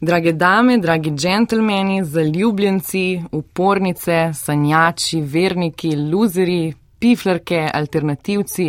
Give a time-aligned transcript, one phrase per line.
[0.00, 8.66] Drage dame, dragi džentlmeni, zaljubljenci, upornice, sanjači, verniki, luzeri, piflerke, alternativci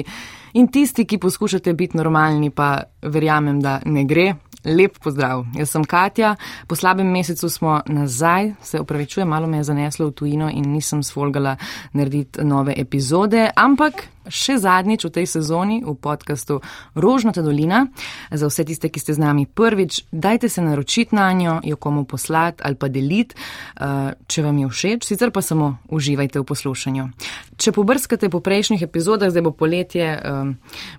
[0.53, 4.29] in tisti, ki poskušate biti normalni, pa verjamem, da ne gre.
[4.63, 6.35] Lep pozdrav, jaz sem Katja.
[6.67, 11.03] Po slabem mesecu smo nazaj, se upravičujem, malo me je zaneslo v tujino in nisem
[11.03, 11.57] svolgala
[11.93, 16.61] narediti nove epizode, ampak še zadnjič v tej sezoni v podkastu
[16.95, 17.87] Rožnata dolina.
[18.31, 22.05] Za vse tiste, ki ste z nami prvič, dajte se naročiti na njo, jo komu
[22.05, 27.09] poslati ali pa deliti, eh, če vam je všeč, sicer pa samo uživajte v poslušanju.
[27.57, 30.21] Če pobrskate po prejšnjih epizodah, zdaj bo poletje, eh,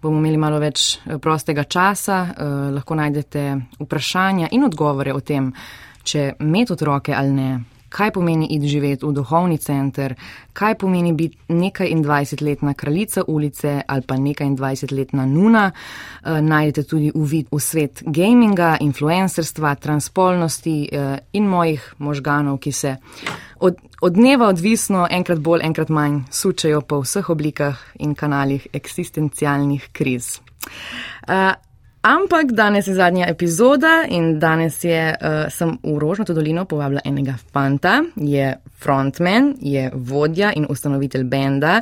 [0.02, 2.34] bomo imeli malo več eh, prostega časa,
[2.73, 3.42] lahko najdete
[3.80, 5.52] vprašanja in odgovore o tem,
[6.02, 10.15] če imeti otroke ali ne kaj pomeni iti živeti v duhovni center,
[10.52, 15.70] kaj pomeni biti nekaj in dvajsetletna kraljica ulice ali pa nekaj in dvajsetletna nuna.
[15.70, 22.96] E, najdete tudi uvid v svet gaminga, influencerstva, transpolnosti e, in mojih možganov, ki se
[23.60, 29.88] od, od dneva odvisno enkrat bolj, enkrat manj sučajo po vseh oblikah in kanalih eksistencialnih
[29.93, 30.38] kriz.
[31.29, 31.68] E,
[32.02, 37.35] Ampak danes je zadnja epizoda in danes je, uh, sem v Rožnato dolino povabila enega
[37.52, 41.80] fanta, je frontman, je vodja in ustanovitelj benda.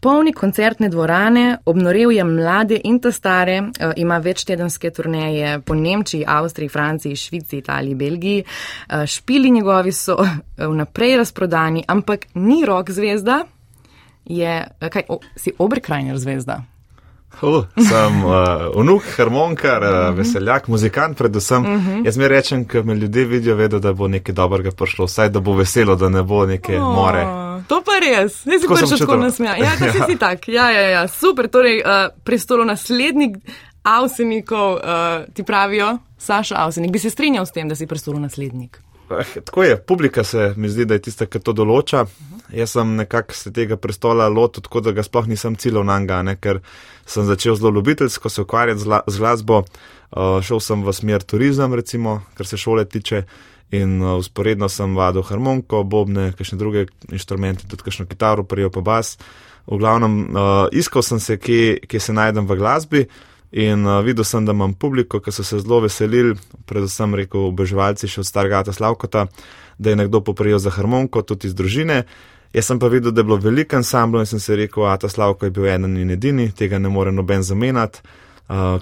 [0.00, 6.24] Polni koncertne dvorane, obnorev je mlade in ta stare, uh, ima večtedenske turneje po Nemčiji,
[6.26, 8.44] Avstriji, Franciji, Švici, Italiji, Belgiji.
[8.44, 10.16] Uh, špili njegovi so
[10.56, 13.44] vnaprej razprodani, ampak ni rok zvezda,
[14.24, 16.62] je, kaj, o, si obrkrajner zvezda.
[17.42, 18.32] Uh, sem uh,
[18.74, 20.16] unuk, harmonikar, uh, uh -huh.
[20.16, 21.64] veseljak, muzikant, predvsem.
[21.64, 21.90] Uh mhm.
[21.90, 22.06] -huh.
[22.06, 25.40] Jaz mi rečem, ker me ljudje vidijo, vedo, da bo nekaj dobrega prišlo, vsaj da
[25.40, 27.24] bo veselo, da ne bo neke oh, more.
[27.68, 29.58] To pa res, ne si prišel tako nasmejan.
[29.58, 30.06] Ja, ja.
[30.06, 31.48] si tak, ja, ja, ja, super.
[31.48, 33.36] Torej, uh, prestolo naslednik
[33.82, 34.80] avsenikov uh,
[35.34, 38.80] ti pravijo, Saša Avsenik, bi se strinjal s tem, da si prestolo naslednik.
[39.10, 42.04] Eh, tako je, publika se mi zdi, da je tista, ki to določa.
[42.06, 42.40] Uh.
[42.52, 46.22] Jaz sem nekako se tega prestola lotil, tako da ga sploh nisem cilil na njega,
[46.40, 46.60] ker
[47.06, 49.62] sem začel zelo ljubiteljsko se ukvarjati z glasbo.
[50.10, 53.22] Uh, šel sem v smer turizem, recimo, kar se šole tiče,
[53.70, 58.82] in uh, usporedno sem vadil harmoniko, bobne, kakšne druge inštrumente, tudi kakšno kitaro, prijel pa
[58.82, 59.14] bas.
[59.70, 63.04] V glavnem, uh, iskal sem se, kje, kje se najdem v glasbi.
[63.50, 66.36] In uh, videl sem, da imam publiko, ki so se zelo veselili,
[66.70, 69.26] predvsem rekel oboževalci še od starega Slavkota,
[69.78, 72.04] da je nekdo poprijel za harmoniko, tudi iz družine.
[72.54, 75.08] Jaz sem pa videl, da je bilo veliko ansamblo in sem se rekel, a ta
[75.08, 78.02] Slavko je bil eden in edini, tega ne more noben zamenjati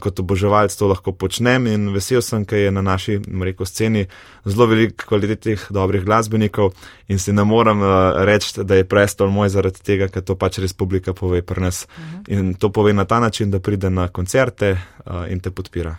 [0.00, 4.06] kot oboževalec to lahko počnem in vesel sem, ker je na naši rekel, sceni
[4.48, 6.72] zelo veliko kvalitetnih dobrih glasbenikov
[7.08, 10.58] in si ne morem uh, reči, da je prestol moj zaradi tega, ker to pač
[10.62, 12.16] res publika pove pri nas uh mhm.
[12.16, 12.38] -huh.
[12.38, 15.96] in to pove na ta način, da pride na koncerte uh, in te podpira.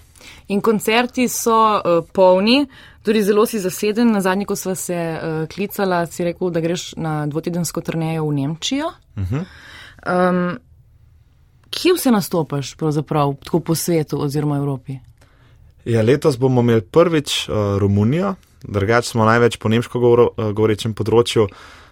[0.48, 2.66] In koncerti so uh, polni,
[3.04, 4.12] tudi zelo si zaseden.
[4.12, 8.34] Na zadnji, ko sva se uh, klicala, si rekel, da greš na dvotedensko turnejo v
[8.34, 8.88] Nemčijo.
[9.16, 9.46] Uh -huh.
[10.30, 10.58] um,
[11.70, 15.00] Kje vse nastopaš, pravzaprav, tako po svetu oziroma Evropi?
[15.86, 20.94] Ja, letos bomo imeli prvič uh, Romunijo, drugače smo največ po nemško govoro, uh, govorečem
[20.94, 21.48] področju,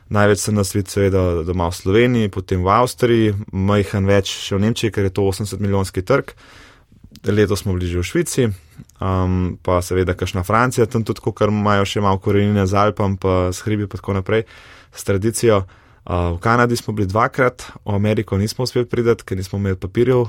[0.10, 4.66] največ se nas vidi, seveda, doma v Sloveniji, potem v Avstriji, majhen več še v
[4.66, 6.34] Nemčiji, ker je to 80 milijonski trg.
[7.28, 8.48] Letos smo bili že v Švici,
[9.00, 13.50] um, pa seveda kašna Francija, tam tudi, ker imajo še malo korenine z Alpam, pa
[13.56, 14.46] s hribi, pa tako naprej,
[14.92, 15.64] s tradicijo.
[16.08, 20.26] V Kanadi smo bili dvakrat, v Ameriko nismo uspeli priti, ker nismo imeli papirjev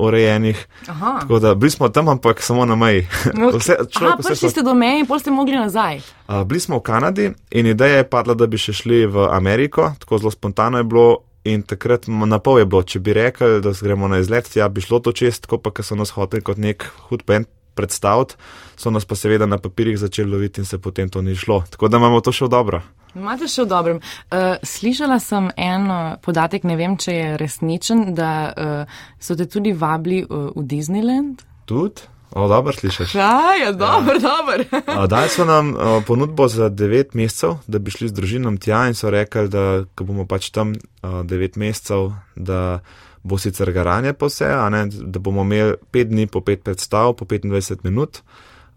[0.00, 0.66] urejenih.
[0.86, 3.06] Tako da bili smo tam, ampak samo na meji.
[3.34, 6.00] No, vse, človek, Aha, prišli ste do meje in pol ste mogli nazaj.
[6.28, 9.92] Uh, bili smo v Kanadi in ideja je padla, da bi še šli v Ameriko,
[10.00, 11.08] tako zelo spontano je bilo.
[11.44, 14.82] In takrat na pol je bilo, če bi rekli, da gremo na izlet, ja bi
[14.84, 17.46] šlo to čest, ko pa so nas hoteli kot nek hud pen
[17.78, 18.34] predstaviti,
[18.76, 21.62] so nas pa seveda na papirjih začeli loviti in se potem to ni šlo.
[21.70, 22.82] Tako da imamo to še dobro.
[23.18, 24.02] Imate še v dobrem.
[24.30, 25.88] Uh, slišala sem en
[26.24, 31.42] podatek, ne vem, če je resničen, da uh, so te tudi vabili uh, v Disneyland.
[31.68, 32.06] Tudi?
[32.30, 33.14] O, dobro slišiš.
[33.14, 34.20] Ja, je dobro, ja.
[34.20, 35.06] dobro.
[35.06, 38.94] Dali so nam uh, ponudbo za devet mesecev, da bi šli z družinom tja in
[38.94, 42.80] so rekli, da bomo pač tam uh, devet mesecev, da
[43.22, 47.24] bo sicer garanje po vse, ne, da bomo imeli pet dni po pet predstav, po
[47.24, 48.22] 25 minut.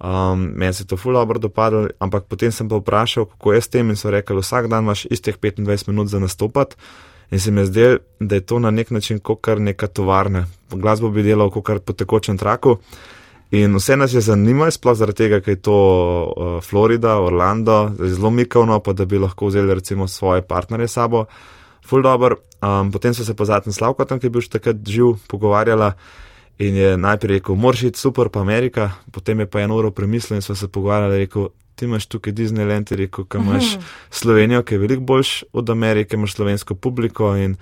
[0.02, 3.62] Um, meni se je to ful dobro dopadlo, ampak potem sem pa vprašal, kako je
[3.62, 6.76] s tem in so rekli, vsak dan imaš istih 25 minut za nastopati.
[7.32, 10.48] In se mi je zdelo, da je to na nek način kot kar neka tovarna.
[10.70, 12.78] Glasbo bi delal kot kar po tekočem traku.
[13.52, 18.30] In vse nas je zanimalo, sploh zaradi tega, ker je to uh, Florida, Orlando, zelo
[18.32, 21.26] mikovno, pa da bi lahko vzeli recimo svoje partnerje sabo.
[21.86, 22.38] Ful dobro.
[22.62, 25.94] Um, potem so se pa zadnji slavko tam, ki je bil še takrat živ, pogovarjala.
[26.60, 30.38] In je najprej rekel, moraš iti super, pa Amerika, potem je pa eno uro premislil
[30.38, 33.78] in smo se pogovarjali, rekel, ti imaš tukaj Disneyland, rekel, kam imaš
[34.10, 37.56] Slovenijo, ki je veliko boljš od Amerike, imaš slovensko publiko in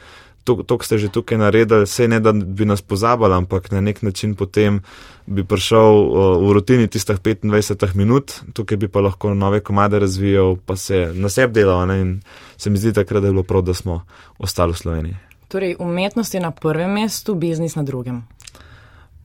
[0.44, 4.01] to, to ste že tukaj naredili, sej ne da bi nas pozabili, ampak na nek
[4.01, 4.81] način potem
[5.25, 10.57] bi prišel uh, v rutini tistih 25 minut, tukaj bi pa lahko nove komade razvijal,
[10.65, 12.01] pa se na sebi delal ne?
[12.01, 12.21] in
[12.57, 14.01] se mi zdi takrat, da je bilo prav, da smo
[14.39, 15.15] ostali v Sloveniji.
[15.47, 18.25] Torej, umetnost je na prvem mestu, biznis na drugem.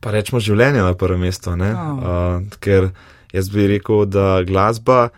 [0.04, 1.62] Pa rečemo življenje na prvem mestu, oh.
[1.64, 2.90] uh, ker
[3.32, 5.08] jaz bi rekel, da glasba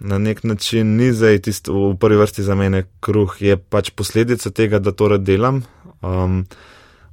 [0.00, 4.52] na nek način ni zdaj tisto v prvi vrsti za mene kruh, je pač posledica
[4.52, 5.62] tega, da to rad delam.
[6.04, 6.44] Um,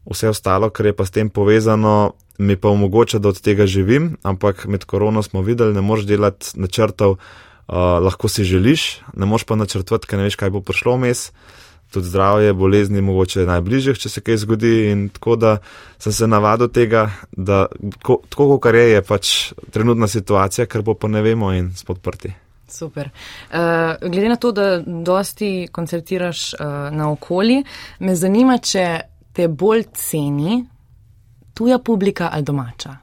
[0.04, 4.18] vse ostalo, kar je pa s tem povezano, mi pa omogoča, da od tega živim,
[4.24, 9.48] ampak med korono smo videli, ne moreš delati načrtov, uh, lahko si želiš, ne moreš
[9.48, 11.30] pa načrtovati, ker ne veš, kaj bo prišlo vmes.
[11.94, 14.74] Tudi zdravje, bolezni, mogoče najbližjih, če se kaj zgodi.
[14.90, 15.58] In tako da
[16.02, 17.68] sem se navadil tega, da
[18.00, 19.34] tako, kot je, je pač
[19.72, 22.34] trenutna situacija, ker bo pa ne vemo in smo odprti.
[22.74, 23.10] Super.
[23.52, 26.60] Uh, glede na to, da dosti koncertiraš uh,
[26.92, 27.62] na okoli,
[28.00, 28.86] me zanima, če
[29.34, 30.64] te bolj ceni
[31.54, 32.96] tuja publika ali domača.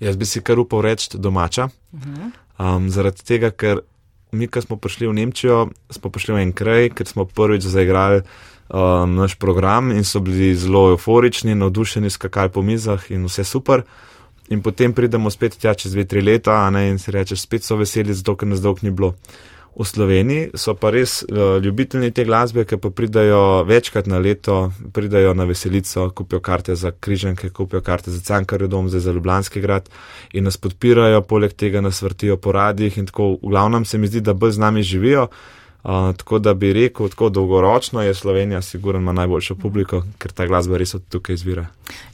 [0.00, 1.68] Jaz bi si kar upal reči domača.
[1.92, 2.30] Uh -huh.
[2.58, 3.80] um, zaradi tega, ker
[4.32, 8.22] mi, ko smo prišli v Nemčijo, smo prišli v en kraj, ker smo prvič zaigrali
[8.22, 13.82] um, naš program in so bili zelo euforični, navdušeni, skakali po mizah in vse super.
[14.48, 17.76] In potem pridemo spet tja čez dve, tri leta, ne, in si rečeš, spet so
[17.76, 19.14] veseli, zato ker nas dolg ni bilo.
[19.78, 24.72] V Sloveniji so pa res uh, ljubitelji te glasbe, ki pa pridajo večkrat na leto,
[24.92, 29.86] pridajo na veselico, kupijo karte za križanke, kupijo karte za Cankarjo dom, za Ljubljanski grad
[30.34, 34.10] in nas podpirajo, poleg tega nas vrtijo po radijih in tako v glavnem se mi
[34.10, 35.28] zdi, da bolj z nami živijo.
[35.88, 40.46] Uh, tako da bi rekel, tako dolgoročno je Slovenija, sigurno ima najboljšo publiko, ker ta
[40.46, 41.64] glasba res od tukaj izvira.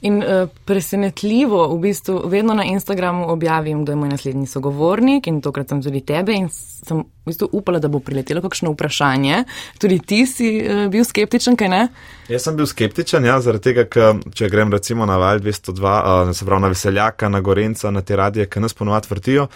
[0.01, 5.41] In uh, presenetljivo, v bistvu, vedno na Instagramu objavim, da je moj naslednji sogovornik in
[5.41, 9.43] tokrat sem tudi tebe in sem v bistvu upala, da bo priletelo kakšno vprašanje.
[9.77, 11.87] Tudi ti si uh, bil skeptičen, kaj ne?
[12.31, 16.31] Jaz sem bil skeptičen, ja, zaradi tega, ker če grem recimo na Val 202, uh,
[16.31, 19.49] se pravi na Veseljaka, na Gorenca, na te radije, ki nas ponovadi vrtijo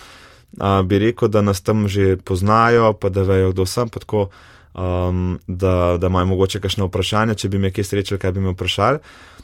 [0.86, 4.30] bi rekel, da nas tam že poznajo, pa da vejo, kdo sem, pa tako,
[4.74, 8.54] um, da, da imajo mogoče kakšno vprašanje, če bi me kje srečali, kaj bi me
[8.54, 9.00] vprašali.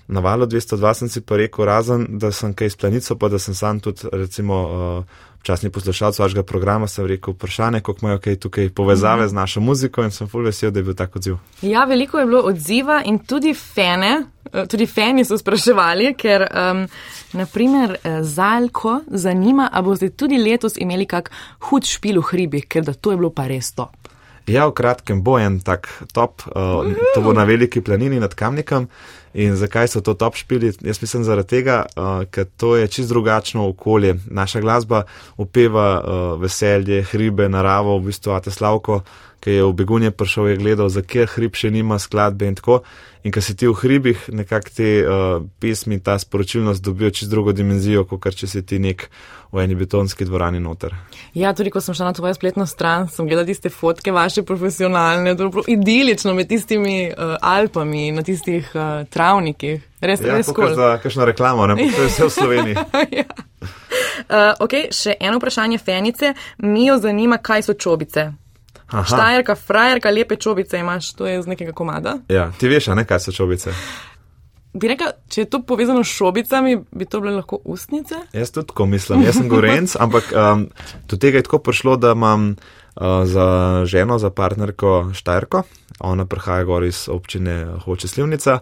[0.08, 3.40] Na valu 202 sem si pa rekel, razen da sem kaj s planico, pa da
[3.40, 8.36] sem sam tudi, recimo, uh, časni poslušalec vašega programa, sem rekel vprašanje, koliko imajo kaj
[8.36, 9.30] tukaj povezave -hmm.
[9.30, 11.36] z našo muziko in sem full vesel, da je bil tak odziv.
[11.62, 16.88] Ja, veliko je bilo odziva in tudi fene, eh, tudi feni so spraševali, ker um,
[17.34, 22.84] naprimer eh, Zalko zanima, a boste tudi letos imeli kak hud špil v hribih, ker
[22.84, 23.90] da to je bilo pa res to.
[24.48, 28.88] Ja, v kratkem bo en tak top, uh, to bo na veliki planini nad Kamnikom.
[29.36, 30.72] In zakaj so to top špili?
[30.82, 34.16] Jaz mislim zaradi tega, uh, ker to je čist drugačno okolje.
[34.32, 35.04] Naša glasba
[35.38, 39.02] upeva uh, veselje, hribe, naravo, v bistvu Ate Slavko,
[39.44, 42.80] ki je v begunje prišel, je gledal, za kje hrib še nima skladbe in tako.
[43.26, 47.56] In ko si ti v hribih, nekako te uh, pesmi, ta sporočilnost dobijo čist drugo
[47.58, 49.08] dimenzijo, kot če si ti nek
[49.50, 50.94] v eni betonski dvorani noter.
[51.34, 55.34] Ja, tudi ko sem šla na tvojo spletno stran, sem gledala tiste fotke vaše profesionalne,
[55.34, 59.82] dobro, idilično med tistimi uh, Alpami, na tistih uh, travnikih.
[60.06, 60.76] Res, ja, res kul.
[60.78, 61.82] Za kakšno reklamo, ne?
[61.82, 62.78] To je vse v Sloveniji.
[63.24, 63.26] ja.
[64.30, 66.36] uh, ok, še eno vprašanje Fenice.
[66.62, 68.36] Mi jo zanima, kaj so čobice.
[68.88, 69.04] Aha.
[69.04, 72.20] Štajerka, frajerka, lepe čobice imaš, to je iz nekega komada.
[72.30, 73.74] Ja, ti veš, ne, kaj so čobice.
[74.76, 78.20] Bi rekel, če je to povezano s šobicami, bi to bile lahko ustnice?
[78.36, 80.68] Jaz tudi tako mislim, jaz sem gorenc, ampak um,
[81.08, 83.48] do tega je tako prišlo, da imam uh, za
[83.88, 85.64] ženo, za partnerko Štajerko,
[86.00, 88.60] ona prihaja gor iz občine Hoče Slivnica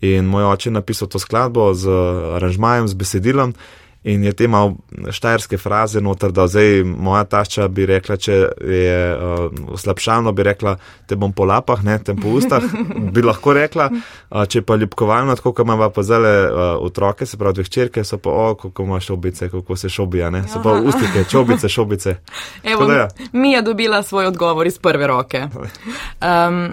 [0.00, 1.92] in moj oče je napisal to skladbo z
[2.40, 3.54] aranžmajem, z besedilom
[4.02, 4.76] in je te malo
[5.10, 10.76] štajerske fraze noter, da zdaj moja tašča bi rekla, če je uh, slabšalno, bi rekla,
[11.06, 12.64] te bom po lapah, ne, te po ustah,
[13.14, 17.36] bi lahko rekla, uh, če pa ljubkovalno, tako kot imamo pa zele uh, otroke, se
[17.36, 20.78] pravi dve hčerke, so pa, o, kako ima šobice, kako se šobija, ne, so pa
[20.80, 22.16] ustike, čobice, šobice.
[22.72, 23.08] Evo, da, ja.
[23.32, 25.44] mi je dobila svoj odgovor iz prve roke.
[25.52, 26.72] Um,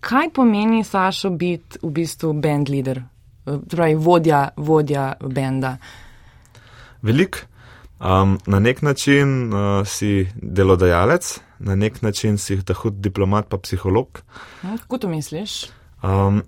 [0.00, 3.02] kaj pomeni, Sašo, biti v bistvu band leader,
[3.44, 5.76] torej vodja, vodja benda?
[7.06, 7.46] Velik.
[7.96, 13.56] Um, na nek način uh, si delodajalec, na nek način si ta hud diplomat, pa
[13.58, 14.20] psiholog.
[14.62, 15.64] Ja, kako to misliš?
[16.02, 16.42] Um,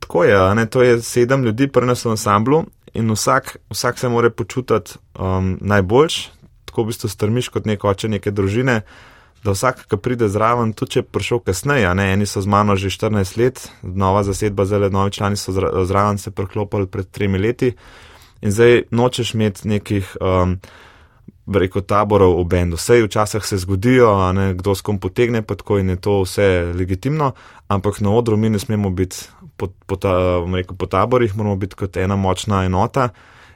[0.00, 2.64] tako je, ne, to je sedem ljudi, prenesel v ansamblu
[2.94, 6.28] in vsak, vsak se mora počutiti um, najboljš,
[6.64, 8.82] tako v bistvu strmiš kot nek oče neke družine,
[9.42, 12.76] da vsak, ki pride zraven, tudi če je prišel kasneje, ne, eni so z mano
[12.78, 15.50] že 14 let, nova zasedba, zelo novi člani so
[15.84, 17.74] zraven se preklopili pred tremi leti
[18.42, 20.16] in zdaj nočeš imeti nekih.
[20.20, 20.58] Um,
[21.42, 22.78] Reko taborov v bendu.
[22.78, 26.70] Vse včasih se zgodijo, ne, kdo s kom potegne, pa tako in je to vse
[26.70, 27.32] legitimno,
[27.68, 31.76] ampak na odru mi ne smemo biti po, po, ta, rekel, po taborih, moramo biti
[31.76, 33.08] kot ena močna enota.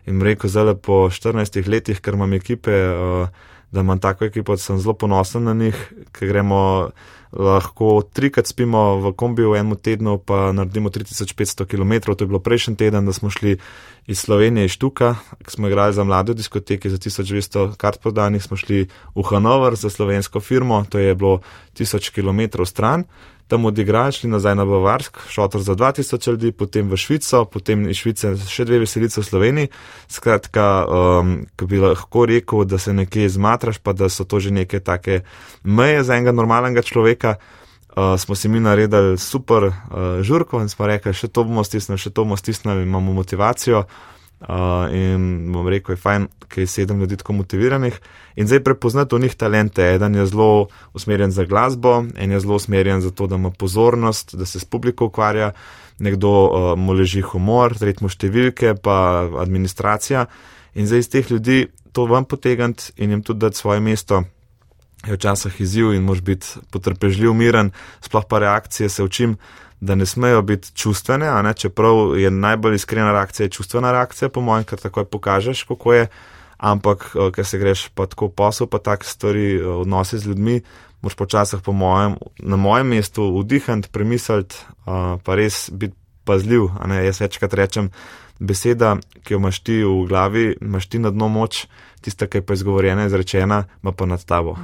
[0.06, 3.28] In rekel, zdaj po 14 letih, ker imam ekipe, uh,
[3.70, 5.78] da imam tako ekipo, sem zelo ponosen na njih,
[6.12, 6.90] ker gremo
[7.32, 12.12] lahko trikrat spimo v kombiju v enem tednu, pa naredimo 3500 km.
[12.14, 13.58] To je bilo prejšnji teden, da smo šli
[14.06, 18.56] iz Slovenije, iz Štuka, ki smo igrali za mlade diskoteke za 1200 kart prodanih, smo
[18.56, 21.40] šli v Hanover za slovensko firmo, to je bilo
[21.74, 23.04] 1000 km stran
[23.48, 27.96] tam odigrali, šli nazaj na Bavarsk, šotor za 2000 ljudi, potem v Švico, potem iz
[27.96, 29.70] Švice še dve veselice v Sloveniji.
[30.10, 34.50] Skratka, um, ko bi lahko rekel, da se nekje zmatraš, pa da so to že
[34.50, 35.22] neke take
[35.62, 37.36] meje za enega normalnega človeka.
[37.96, 39.74] Uh, smo si mi naredili super uh,
[40.20, 43.86] žurko in smo rekli, še to bomo stisnili, še to bomo stisnili, imamo motivacijo.
[43.86, 44.15] Uh,
[44.92, 48.00] in bom rekel, je fajn, ker je sedem ljudi tako motiviranih.
[48.36, 49.82] In zdaj prepoznati v njih talente.
[49.94, 54.34] Eden je zelo usmerjen za glasbo, en je zelo usmerjen za to, da ima pozornost,
[54.34, 55.52] da se s publiko ukvarja,
[55.98, 60.26] nekdo uh, mu leži humor, tretji mu številke, pa administracija.
[60.76, 61.66] In zdaj iz teh ljudi
[61.96, 64.24] to vam potegant in jim tudi dati svoje mesto.
[65.06, 67.70] Je včasih izziv in mož biti potrpežljiv, miren,
[68.04, 69.36] sploh pa reakcije se učim
[69.80, 74.64] da ne smejo biti čustvene, ne, čeprav je najbolj iskrena reakcija čustvena reakcija, po mojem,
[74.64, 76.06] ker takoj pokažeš, kako je,
[76.56, 80.60] ampak eh, ker se greš pa tako posel, pa tak stvari eh, odnosi z ljudmi,
[81.02, 86.70] moš počasih po mojem, na mojem mestu vdihant, premisliti, eh, pa res biti pazljiv.
[87.04, 87.90] Jaz večkrat rečem,
[88.38, 91.66] beseda, ki jo imaš ti v glavi, imaš ti na dno moč,
[92.00, 94.56] tista, ki je pa izgovorjena, izrečena, ima pa nad tabo.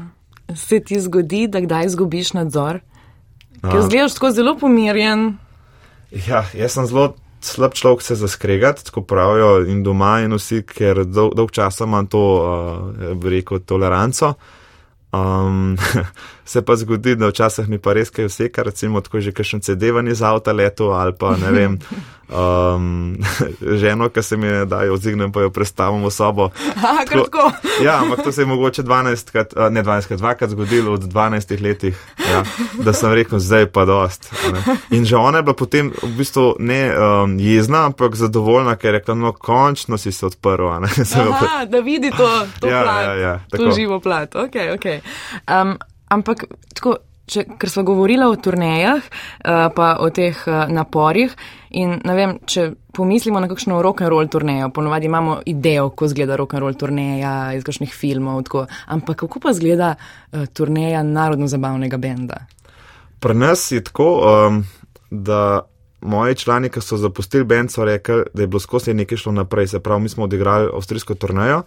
[0.57, 2.81] Se ti zgodi, da kdaj izgubiš nadzor?
[3.61, 5.37] Ker zgledaš tako zelo pomirjen.
[6.11, 11.04] Ja, jaz sem zelo slab človek se zaskregati, tako pravijo in doma in vsi, ker
[11.04, 14.35] dolg, dolg časa imam to, uh, rekel, toleranco.
[15.12, 15.76] Um,
[16.44, 19.61] se pa zgodi, da včasih mi pa res kaj vse, kar recimo tako že kakšen
[19.61, 21.78] CD-vanje za avto leto ali pa ne vem,
[22.29, 23.17] um,
[23.83, 26.50] ženo, ki se mi ne da, ozignem pa jo predstavimo sobo.
[26.76, 27.52] Aha, tako,
[27.87, 31.62] ja, ampak to se je mogoče 12, krat, ne 12, krat, dvakrat zgodilo v 12
[31.62, 31.99] letih,
[32.31, 32.45] ja,
[32.85, 34.33] da sem rekel, zdaj pa dost.
[34.52, 34.76] Ne.
[34.91, 38.99] In že ona je bila potem v bistvu ne um, jezna, ampak zadovoljna, ker je
[38.99, 40.69] rekla, no končno si se odprl.
[40.73, 44.35] Aha, da vidi to, to, ja, plat, ja, ja, to živo plat.
[44.35, 45.00] Okay, okay.
[45.49, 46.97] Um, ampak tako.
[47.26, 51.35] Če, ker smo govorili o turnejah, uh, pa o teh uh, naporih,
[51.79, 56.11] in ne vem, če pomislimo na kakšno rock and roll turnejo, ponovadi imamo idejo, kako
[56.11, 61.05] izgleda rock and roll turneja iz kakšnih filmov, tako, ampak kako pa izgleda uh, turneja
[61.07, 62.43] narodno-zabavnega benda?
[63.23, 64.64] Pri nas je tako, um,
[65.11, 65.62] da
[66.02, 69.67] moji člani, ki so zapustili bend, so rekli, da je bilo skozi nekaj šlo naprej.
[69.67, 71.62] Se pravi, mi smo odigrali avstrijsko turnejo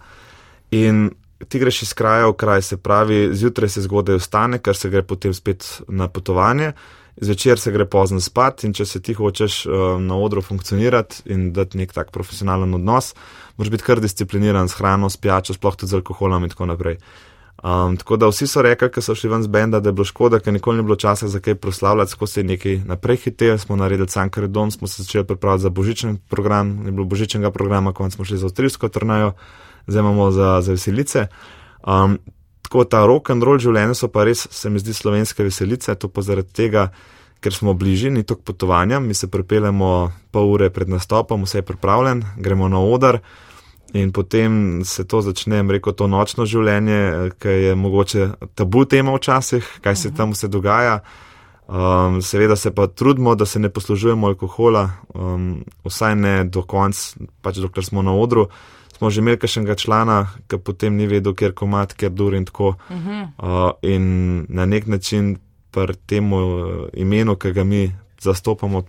[0.70, 1.10] in
[1.48, 5.02] ti greš iz kraja v kraj, se pravi, zjutraj se zgodaj ostane, ker se gre
[5.02, 6.72] potem spet na potovanje,
[7.16, 11.52] zvečer se gre pozno spat in če se ti hočeš uh, na odru funkcionirati in
[11.52, 13.14] dati nek tak profesionalen odnos,
[13.56, 17.00] moraš biti kar discipliniran s hrano, s pijačo, sploh tudi z alkoholom in tako naprej.
[17.64, 20.04] Um, tako da vsi so rekli, ker so šli ven z benda, da je bilo
[20.04, 23.56] škoda, ker nikoli ni bilo časa za kaj proslavljati, ko se je nekaj naprej hitel,
[23.58, 27.92] smo naredili Cankare dom, smo se začeli pripravljati za božičen program, ni bilo božičnega programa,
[27.92, 29.32] ko smo šli za avstrijsko trnajo
[29.86, 31.26] zdaj imamo za, za veselice.
[31.86, 32.18] Um,
[32.62, 36.10] tako ta rock and roll življenje so pa res, se mi zdi, slovenske veselice, to
[36.10, 36.88] pa zaradi tega,
[37.40, 39.90] ker smo bližji, ni tok potovanja, mi se pripeljemo
[40.34, 43.20] pol ure pred nastopom, vse je pripravljen, gremo na odar.
[43.94, 48.26] In potem se to začne, reko, to nočno življenje, ki je mogoče
[48.58, 50.98] tabu tema včasih, kaj se tam vse dogaja.
[51.66, 57.14] Um, seveda se pa trudimo, da se ne poslužujemo alkohola, um, vsaj ne do konca,
[57.42, 58.48] pač dokler smo na odru
[58.96, 62.76] smo že imeli kakšnega člana, ki potem ni vedel, kjer komat, kjer dur in tako.
[62.88, 63.28] Uh -huh.
[63.38, 65.36] uh, in na nek način
[65.70, 68.82] pri tem uh, imenu, ki ga mi zastopamo,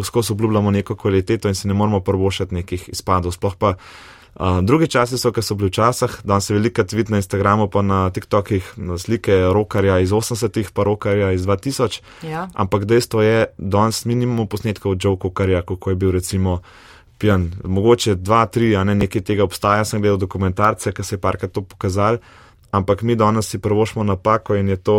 [0.00, 3.32] vsko se obljubljamo neko kvaliteto in se ne moramo prvošati nekih izpadov.
[3.32, 7.16] Sploh pa uh, drugi časi so, ki so bili včasih, da se veliko vidi na
[7.16, 12.00] Instagramu, pa na TikTokih, na slike rokarja iz 80-ih, pa rokarja iz 2000.
[12.22, 12.48] Ja.
[12.54, 16.60] Ampak dejstvo je, da danes minimum posnetkov Joe Kokarja, kako je bil recimo
[17.22, 17.50] pijan.
[17.64, 21.54] Mogoče dva, tri, a ne nekaj tega obstaja, sem gledal dokumentarce, ki se je parkrat
[21.54, 22.18] to pokazal,
[22.74, 24.98] ampak mi danes si prvošmo napako in je to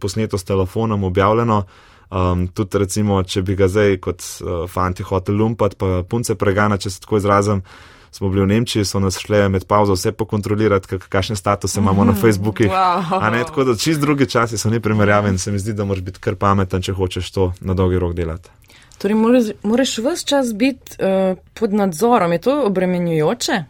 [0.00, 1.62] posneto s telefonom objavljeno.
[2.10, 6.78] Um, tudi recimo, če bi ga zdaj kot uh, fanti hotel lumpat, pa punce pregana,
[6.80, 7.62] če se tako izrazim,
[8.10, 12.16] smo bili v Nemčiji, so nas šle med pauzo vse pokontrolirati, kakšne statuse imamo na
[12.22, 12.66] Facebooku.
[12.66, 13.44] Wow.
[13.46, 16.24] Tako da čist drugi časi so ni primerjavi in se mi zdi, da moraš biti
[16.24, 18.50] kar pameten, če hočeš to na dolgi rok delati.
[19.00, 22.32] Torej, moraš, moraš vse čas biti uh, pod nadzorom.
[22.32, 23.62] Je to obremenjujoče?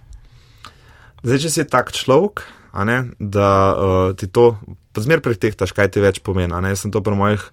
[1.23, 2.43] Zdaj, če si tak človek,
[2.75, 4.57] ne, da uh, ti to
[4.99, 6.51] zmer pretehtaš, kaj ti več pomeni.
[6.73, 7.47] Jaz sem to pri mojih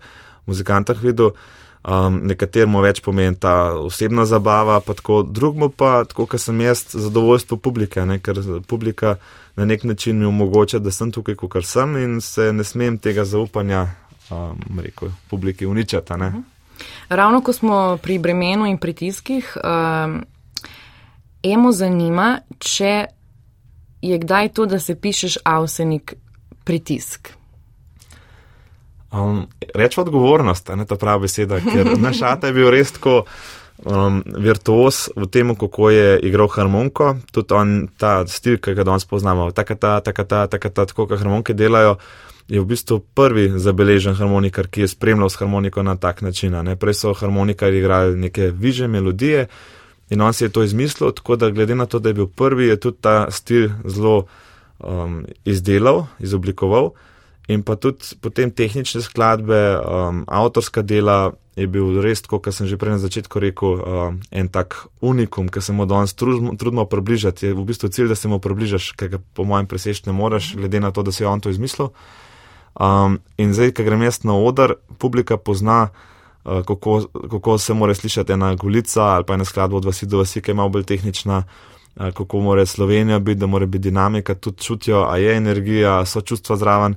[0.49, 1.35] muzikantah videl.
[1.87, 6.81] Um, nekateremu več pomeni ta osebna zabava, pa tako, drugmu pa, tako kot sem jaz,
[6.97, 9.19] zadovoljstvo publike, ne, ker publika
[9.55, 13.23] na nek način mi omogoča, da sem tukaj, kot sem in se ne smem tega
[13.23, 13.85] zaupanja,
[14.33, 16.13] um, rekel, publiki uničati.
[16.13, 16.56] Uh -huh.
[17.09, 20.21] Ravno ko smo pri bremenu in pritiskih, um,
[21.43, 23.05] emo zanima, če
[24.01, 26.13] je kdaj to, da se pišeš avsenik
[26.63, 27.33] pritisk.
[29.11, 33.21] Um, Reč odgovornost, ne ta prava beseda, ker naš ata je bil res tako
[33.85, 39.07] um, virtuos v tem, kako je igral harmoniko, tudi on, ta stil, ki ga danes
[39.07, 41.97] poznamo, tako ta, tako ta, tako ta, tako kot harmonike delajo,
[42.47, 46.55] je v bistvu prvi zabeležen harmonikar, ki je spremljal s harmoniko na tak način.
[46.63, 46.75] Ne?
[46.75, 49.47] Prej so harmonikari igrali neke viže melodije
[50.09, 52.67] in on si je to izmislil, tako da glede na to, da je bil prvi,
[52.67, 54.25] je tudi ta stil zelo
[54.79, 56.91] um, izdelal, izoblikoval.
[57.47, 62.77] In pa tudi potem tehnične skladbe, um, avtorska dela je bil res, kot sem že
[62.77, 67.47] prej na začetku rekel, um, en tak unikum, ki se mu danes trudimo približati.
[67.47, 70.55] Je v bistvu cilj, da se mu približaš, ker ga po mojem preseč ne moreš,
[70.55, 71.91] glede na to, da si on to izmislil.
[72.79, 75.89] Um, in zdaj, ko grem jaz na oder, publika pozna,
[76.45, 80.17] uh, kako, kako se mora slišati ena gulica ali pa ena skladba od vasi do
[80.17, 81.43] vasi, ki je malo bolj tehnična.
[81.97, 86.55] Kako mora Slovenija biti, da mora biti dinamika, tudi čutijo, a je energija, so čustva
[86.55, 86.95] zraven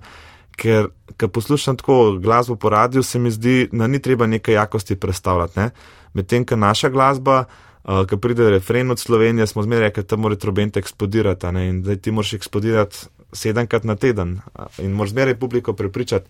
[0.60, 4.96] ker ko poslušam tako glasbo po radiju, se mi zdi, da ni treba neke jakosti
[4.96, 5.60] predstavljati.
[5.60, 5.70] Ne?
[6.12, 10.36] Medtem, ko naša glasba, uh, ko pride refren od Slovenije, smo zmeraj rekli, da mora
[10.36, 12.96] trobent eksplodirati in da ti moraš eksplodirati
[13.32, 14.40] sedemkrat na teden
[14.78, 16.28] in moraš zmeraj publiko prepričati.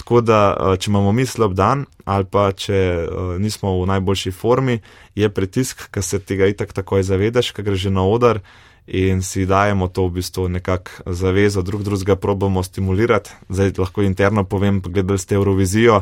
[0.00, 4.78] Tako da, če imamo mi slab dan ali pa če uh, nismo v najboljši formi,
[5.14, 8.40] je pritisk, ker se tega itak takoj zavedaš, ker greš na odar
[8.86, 13.30] in si dajemo to v bistvu nekako zavezo, drug drugega probamo stimulirati.
[13.48, 16.00] Zdaj lahko interno povem, gledali ste Eurovizijo,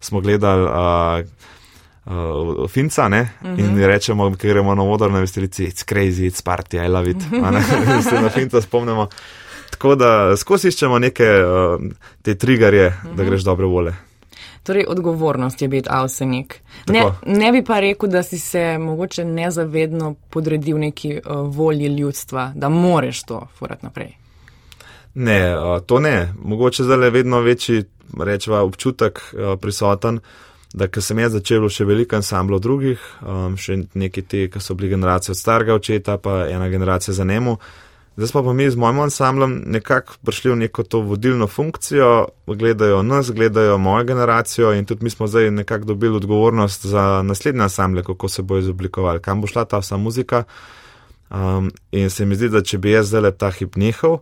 [0.00, 1.54] smo gledali uh,
[2.06, 3.20] uh, Finca ne?
[3.20, 3.58] uh -huh.
[3.58, 3.84] in mhm.
[3.84, 7.22] rečemo, ker gremo na odor na veselici, it's crazy, it's party, I love it.
[8.10, 9.08] se na Finca spomnimo.
[9.70, 11.80] Tako da skozi iščemo neke uh,
[12.22, 13.16] te trigarje, uh -huh.
[13.16, 13.30] da mhm.
[13.30, 13.94] greš dobre vole.
[14.66, 16.62] Torej, odgovornost je biti avsenik.
[16.88, 22.52] Ne, ne bi pa rekel, da si se mogoče nezavedno podredil neki uh, volji ljudstva,
[22.54, 24.16] da moreš to furati naprej.
[25.14, 26.32] Ne, uh, to ne.
[26.42, 27.84] Mogoče zdaj je vedno večji
[28.18, 30.20] rečeva, občutek uh, prisoten,
[30.76, 34.76] da ker sem jaz začel še veliko ansamblov drugih, um, še neki ti, ki so
[34.76, 37.56] bili generacije od starega očeta, pa ena generacija za njemu.
[38.16, 43.02] Zdaj smo pa mi z mojim ansamblom nekako prišli v neko to vodilno funkcijo, gledajo
[43.02, 48.02] nas, gledajo mojo generacijo in tudi mi smo zdaj nekako dobili odgovornost za naslednje ansamble,
[48.04, 50.44] kako se bo izoblikoval, kam bo šla ta vsa muzika.
[51.30, 54.20] Um, in se mi zdi, da če bi jaz zdaj ta hip nehal,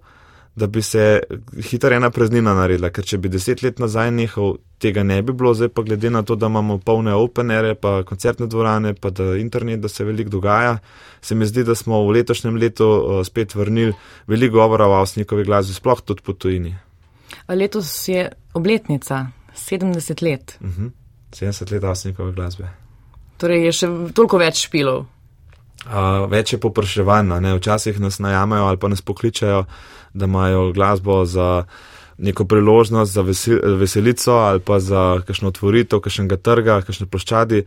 [0.57, 1.21] da bi se
[1.63, 5.51] hitro ena preznina naredila, ker če bi deset let nazaj nehal, tega ne bi bilo,
[5.55, 9.83] zdaj pa glede na to, da imamo polne openere, pa koncertne dvorane, pa da internet,
[9.83, 10.77] da se veliko dogaja,
[11.23, 13.95] se mi zdi, da smo v letošnjem letu uh, spet vrnili
[14.31, 16.77] veliko govora o avsnikovi glasbi, sploh tudi po tujini.
[17.49, 20.59] Letos je obletnica, 70 let.
[20.61, 20.91] Uh -huh.
[21.33, 22.69] 70 let avsnikove glasbe.
[23.37, 25.07] Torej je še toliko več špilov.
[25.85, 29.65] Uh, več je popraševanja, včasih nas najamajo ali pa nas pokličajo,
[30.15, 31.65] da imajo glasbo za
[32.19, 33.23] neko priložnost, za
[33.79, 37.65] veselico ali pa za kakšno otvoritev, kakšnega trga, kakšne ploščadi.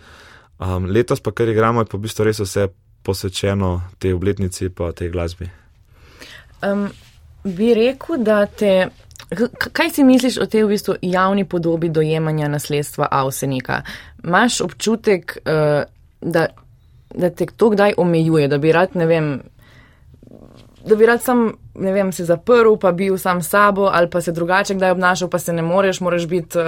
[0.60, 2.69] Um, letos pa, kar igramo, je pa v bistvu res vse
[3.05, 5.49] posvečeno tej obletnici pa tej glasbi.
[6.65, 6.88] Um,
[7.43, 8.88] bi rekel, da te.
[9.57, 13.81] Kaj si misliš o tej v bistvu javni podobi dojemanja nasledstva Avsenika?
[14.23, 15.83] Imaš občutek, uh,
[16.21, 16.47] da,
[17.13, 19.29] da te to kdaj omejuje, da bi rad, ne vem,
[20.88, 24.32] da bi rad sam, ne vem, se zaprl, pa bil sam sabo, ali pa se
[24.32, 26.65] drugače kdaj obnašal, pa se ne moreš, moraš biti uh,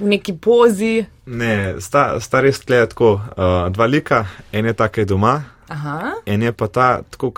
[0.00, 1.04] v neki pozi.
[1.26, 5.40] Ne, sta, sta res tle tako, uh, dva lika, en je takaj doma.
[5.70, 6.16] Aha.
[6.26, 7.30] En je pa ta, tako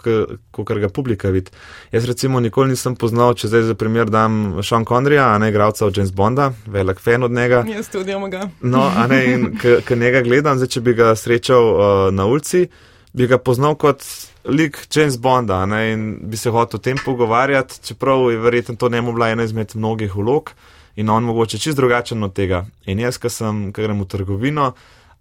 [0.50, 1.50] kot ga publika vidi.
[1.92, 5.84] Jaz recimo nikoli nisem poznal, če zdaj za primer dam Sean Conneryja, a ne igralca
[5.86, 7.60] od James Bonda, velik fan od njega.
[7.68, 8.48] Jaz tudi imam ga.
[8.60, 12.70] No, a ne, in k njega gledam, zdaj če bi ga srečal uh, na ulici,
[13.12, 14.00] bi ga poznal kot
[14.44, 18.88] lik James Bonda ne, in bi se hotel o tem pogovarjati, čeprav je verjetno to
[18.88, 20.50] njemu bila ena izmed mnogih vlog
[20.96, 22.66] in on mogoče čist drugačen od tega.
[22.86, 24.72] In jaz, ki sem, ki grem v trgovino,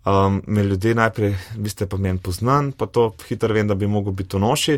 [0.06, 3.88] Um, me ljudje najprej, vi ste pa meni poznan, pa to hitro vem, da bi
[3.88, 4.78] mogel biti v noši.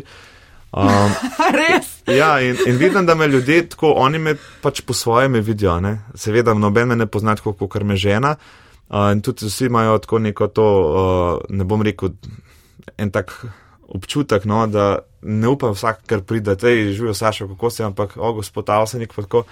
[0.72, 1.14] Um,
[1.60, 1.88] Res?
[2.06, 5.78] Ja, in, in vidim, da me ljudje tako, oni me pač po svoje me vidijo.
[5.80, 5.96] Ne?
[6.14, 8.34] Seveda, noben me ne pozna tako, kot me žena.
[8.90, 12.12] Uh, in tudi vsi imajo tako neko to, uh, ne bom rekel,
[12.98, 13.32] en tak
[13.88, 18.16] občutek, no, da ne upam vsak, kar pride, da je živel Saša, kako se, ampak,
[18.16, 19.44] o, gospod Avsenik, pa tako.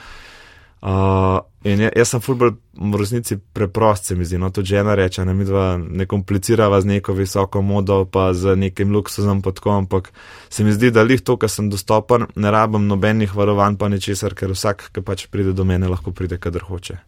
[0.82, 5.22] Uh, je, jaz sem fulbol v resnici preprost, se mi zdi, no to žena reče,
[5.24, 10.10] ne mi dva ne komplicirava z neko visoko modo, pa z nekim luksuzom potko, ampak
[10.50, 14.34] se mi zdi, da lih to, kar sem dostopen, ne rabim nobenih varovanj pa ničesar,
[14.34, 16.98] ker vsak, ki pač pride do mene, lahko pride, kadar hoče.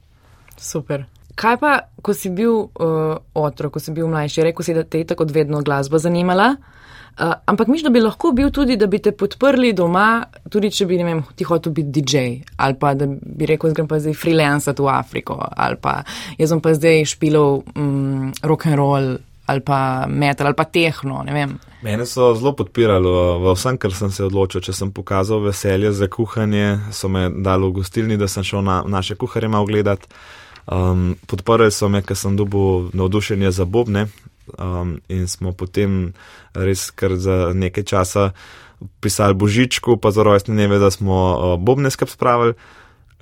[0.54, 1.08] Super.
[1.34, 5.02] Kaj pa, ko si bil uh, otrok, ko si bil mlajši, rekel si, da te
[5.02, 6.54] je tako vedno glasba zanimala?
[7.14, 10.86] Uh, ampak miš, da bi lahko bil tudi, da bi te podprli doma, tudi če
[10.90, 12.24] bi, ne vem, ti hotel biti DJ,
[12.58, 16.00] ali pa da bi rekel, zdaj pa zdaj freelancati v Afriko, ali pa
[16.38, 19.14] jaz sem pa zdaj špilov um, rock and roll,
[19.46, 21.58] ali pa metal, ali pa tehno, ne vem.
[21.84, 23.10] Mene so zelo podpirali
[23.42, 24.62] v vsem, kar sem se odločil.
[24.64, 28.80] Če sem pokazal veselje za kuhanje, so me dali v gostilni, da sem šel na
[28.88, 30.08] naše kuharje malo gledati.
[30.66, 34.08] Um, podprli so me, ker sem dobil navdušenje za bobne,
[34.58, 36.14] um, in smo potem
[36.54, 38.30] res kar za nekaj časa
[39.00, 42.54] pisali Božičku, pa za rojstne dneve, da smo uh, bobne skrb spravili.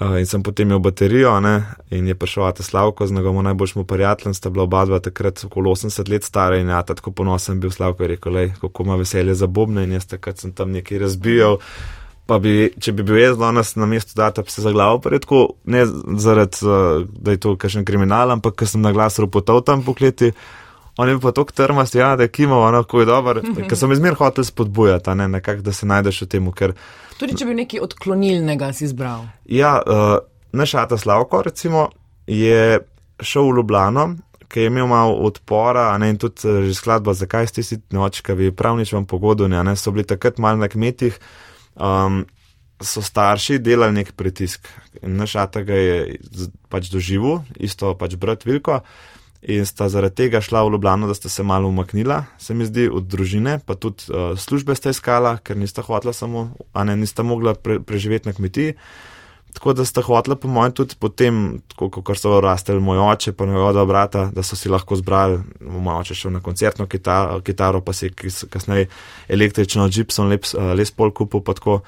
[0.01, 1.63] Uh, in sem potem imel baterijo, ne?
[1.91, 5.71] in je prišel Ate Slavko, z njegovim najboljšim prijateljem, sta bila oba dva takrat okoli
[5.71, 9.35] 80 let stara in ja, tako ponosen bil Slavko, je rekel, lej, kako ima veselje
[9.35, 11.59] za bobne in jaz takrat sem tam nekaj razbijal.
[12.27, 15.57] Pa bi, če bi bil jaz danes na mestu, da bi se za glavo predko,
[15.65, 15.83] ne
[16.23, 20.31] zaradi, uh, da je to kakšen kriminal, ampak ker sem na glas ropotal tam pokleti.
[21.01, 23.69] On je pa tako trmast, ja, da je kimo, ono, ko je dober, mm -hmm.
[23.69, 26.53] ker sem izmer hotel spodbujati, ne, nekak, da se najdeš v tem.
[26.53, 26.73] Ker...
[27.19, 29.25] Tudi če bi nekaj odklonilnega si izbral.
[29.45, 30.19] Ja, uh,
[30.53, 31.89] naš Ata Slavko, recimo,
[32.27, 32.79] je
[33.21, 34.17] šel v Ljubljano,
[34.49, 38.35] ki je imel malo odpora, ne, in tudi uh, že skladba, zakaj ste si nočka,
[38.35, 41.19] vi prav nič vam pogodovni, ne, so bili takrat mal na kmetih,
[41.75, 42.25] um,
[42.83, 44.69] so starši delali nek pritisk.
[45.03, 46.19] Naš Ata ga je
[46.73, 48.83] pač doživel, isto pač brat Vilko
[49.43, 52.87] in sta zaradi tega šla v Ljubljano, da sta se malo umaknila, se mi zdi,
[52.87, 57.27] od družine, pa tudi uh, službe sta iskala, ker nista hotela samo, a ne nista
[57.27, 58.77] mogla pre, preživeti na kmetiji.
[59.53, 63.85] Tako da sta hotela, po mojem, tudi potem, ko so rasteli moj oče, pa njegova
[63.85, 68.11] brata, da so si lahko zbrali, moj oče šel na koncertno kitaro, kitaro pa si
[68.51, 68.89] kasneje
[69.29, 71.83] električno Gibson Les, les Pol kupil, pa tako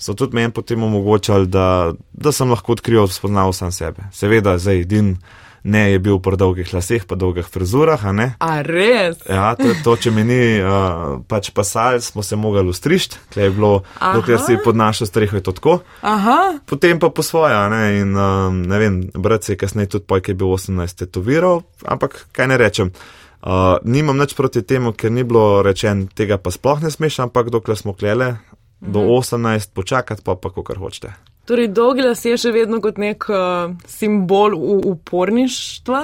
[0.00, 4.08] so tudi meni potem omogočali, da, da sem lahko odkril, spoznal sam sebe.
[4.16, 5.16] Seveda, zdaj, din
[5.62, 8.00] ne je bil po dolgih laseh, pa dolgih frizurah.
[8.04, 9.20] A, a res?
[9.28, 13.54] Ja, to, to če mi ni uh, pač pasal, smo se mogli ustrišti, ker je
[13.54, 15.80] bilo, dokler si pod našo streho je to tako.
[16.00, 16.60] Aha.
[16.66, 20.32] Potem pa po svoje, ne, in um, ne vem, brat se je kasneje tudi pojk
[20.32, 22.94] je bil 18 tetoviral, ampak kaj ne rečem.
[23.40, 27.48] Uh, nimam nič proti temu, ker ni bilo rečen, tega pa sploh ne smeš, ampak
[27.52, 28.36] dokler smo klele,
[28.80, 29.74] do 18 mhm.
[29.76, 31.29] počakati, pa pa kar hočete.
[31.50, 34.52] Torej, dolgi las je še vedno kot nek uh, simbol
[34.86, 36.02] uporništva.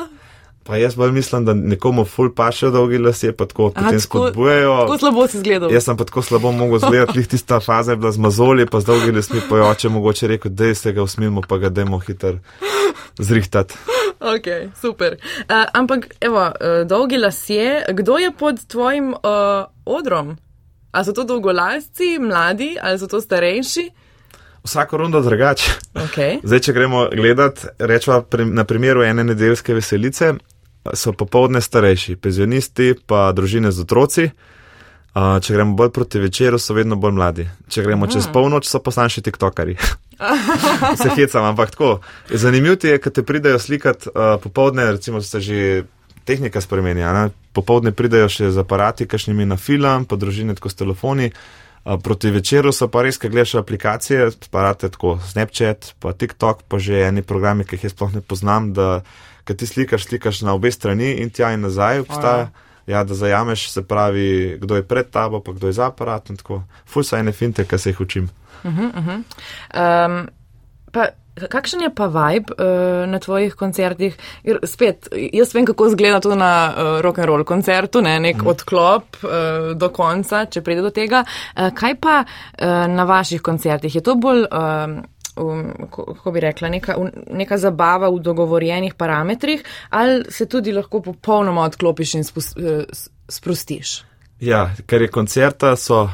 [0.67, 4.73] Pa jaz bolj mislim, da nekomu ful paše dolgi las je, pa tako potem spodbujajo.
[4.81, 5.71] Tako slabo si zgledal.
[5.71, 8.81] Jaz sem pa tako slabo mogel zgledati, lih tista faza je bila z mazoli, pa
[8.83, 12.41] z dolgi lasmi pojoče, mogoče rekel, da se ga usmilimo, pa ga demo hiter
[13.29, 13.79] zrihtati.
[14.19, 14.49] Ok,
[14.81, 15.15] super.
[15.45, 20.35] Uh, ampak, evo, uh, dolgi las je, kdo je pod tvojim uh, odrom?
[20.91, 23.87] A so to dolgolasci, mladi, ali so to starejši?
[24.67, 25.71] Vsako rundo drugače.
[25.95, 26.41] Okay.
[26.49, 30.35] Zdaj, če gremo gledat, rečemo na primeru ene nedeljske veselice,
[30.95, 34.29] so popovdne starejši, penzionisti, pa družine z otroci.
[35.17, 37.47] Če gremo bolj proti večeru, so vedno bolj mladi.
[37.73, 38.13] Če gremo mm.
[38.13, 39.79] čez polnoč, so poslanši tiktokari.
[41.03, 42.01] se hecam, ampak tako.
[42.31, 45.85] Zanimivo je, kad te pridajo slikat uh, popovdne, recimo se že
[46.25, 47.31] tehnika spremenja.
[47.53, 51.31] Popovdne pridajo še z aparati, kašnimi na film, pa družine tako s telefoni.
[52.03, 57.05] Proti večeru so pa res, kaj gledaš aplikacije, sparate tako Snapchat, pa TikTok, pa že
[57.07, 59.03] eni programi, ki jih jaz sploh ne poznam, da
[59.47, 62.49] ti slikaš, slikaš na obe strani in tja in nazaj obstaja.
[62.87, 66.37] Ja, da zajameš, se pravi, kdo je pred tabo, pa kdo je za aparatom.
[66.87, 68.29] Ful so ene finte, ki se jih učim.
[68.65, 69.23] Uh -huh, uh -huh.
[69.75, 70.29] Um,
[70.93, 74.15] pa Kakšen je pa vibe uh, na tvojih koncertih?
[74.45, 78.15] Jer, spet, jaz vem, kako izgleda to na uh, rock and roll koncertu, ne?
[78.21, 78.47] nek mm.
[78.49, 81.25] odklop uh, do konca, če pride do tega.
[81.53, 83.95] Uh, kaj pa uh, na vaših koncertih?
[83.95, 84.97] Je to bolj, uh,
[85.37, 86.97] um, kako bi rekla, neka,
[87.31, 92.87] neka zabava v dogovorjenih parametrih ali se tudi lahko popolnoma odklopiš in spus, uh,
[93.29, 93.99] sprostiš?
[94.41, 96.07] Ja, ker je koncerta, so,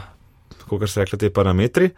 [0.66, 1.90] kako se rekla, te parametri.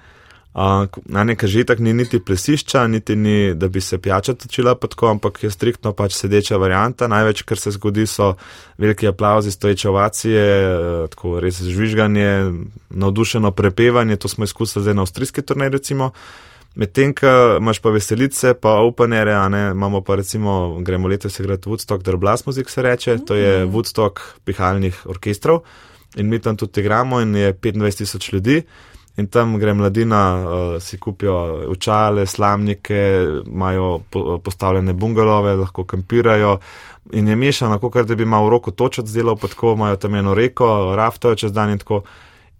[0.54, 4.94] Na nekaj že tak ni niti plesišča, niti ni, da bi se pijača točila pod
[4.94, 7.08] ko, ampak je striktno pač sedeča varianta.
[7.10, 8.36] Največ, kar se zgodi, so
[8.78, 12.28] veliki aplauzi, stoječe ovacije, e, tako res žvižganje,
[12.90, 16.12] navdušeno prepevanje, to smo izkusili zdaj na avstrijski turnaj recimo.
[16.74, 22.02] Medtem, ko imaš pa veselice, pa openere, ne, imamo pa recimo, gremo letos igrati Woodstock,
[22.02, 23.74] der Blast Music se reče, to je mhm.
[23.74, 25.66] Woodstock pihalnih orkestrov
[26.16, 28.62] in mi tam tudi igramo in je 25 tisoč ljudi.
[29.16, 31.36] In tam gre mladina, uh, si kupijo
[31.70, 33.02] učale, slamnike,
[33.46, 36.58] imajo po, postavljene bungalove, lahko kampirajo.
[37.12, 40.34] In je mešano, kot da bi imel roko točati zdelo, pa tako imajo tam eno
[40.34, 42.02] reko, raftojo čez dan in tako.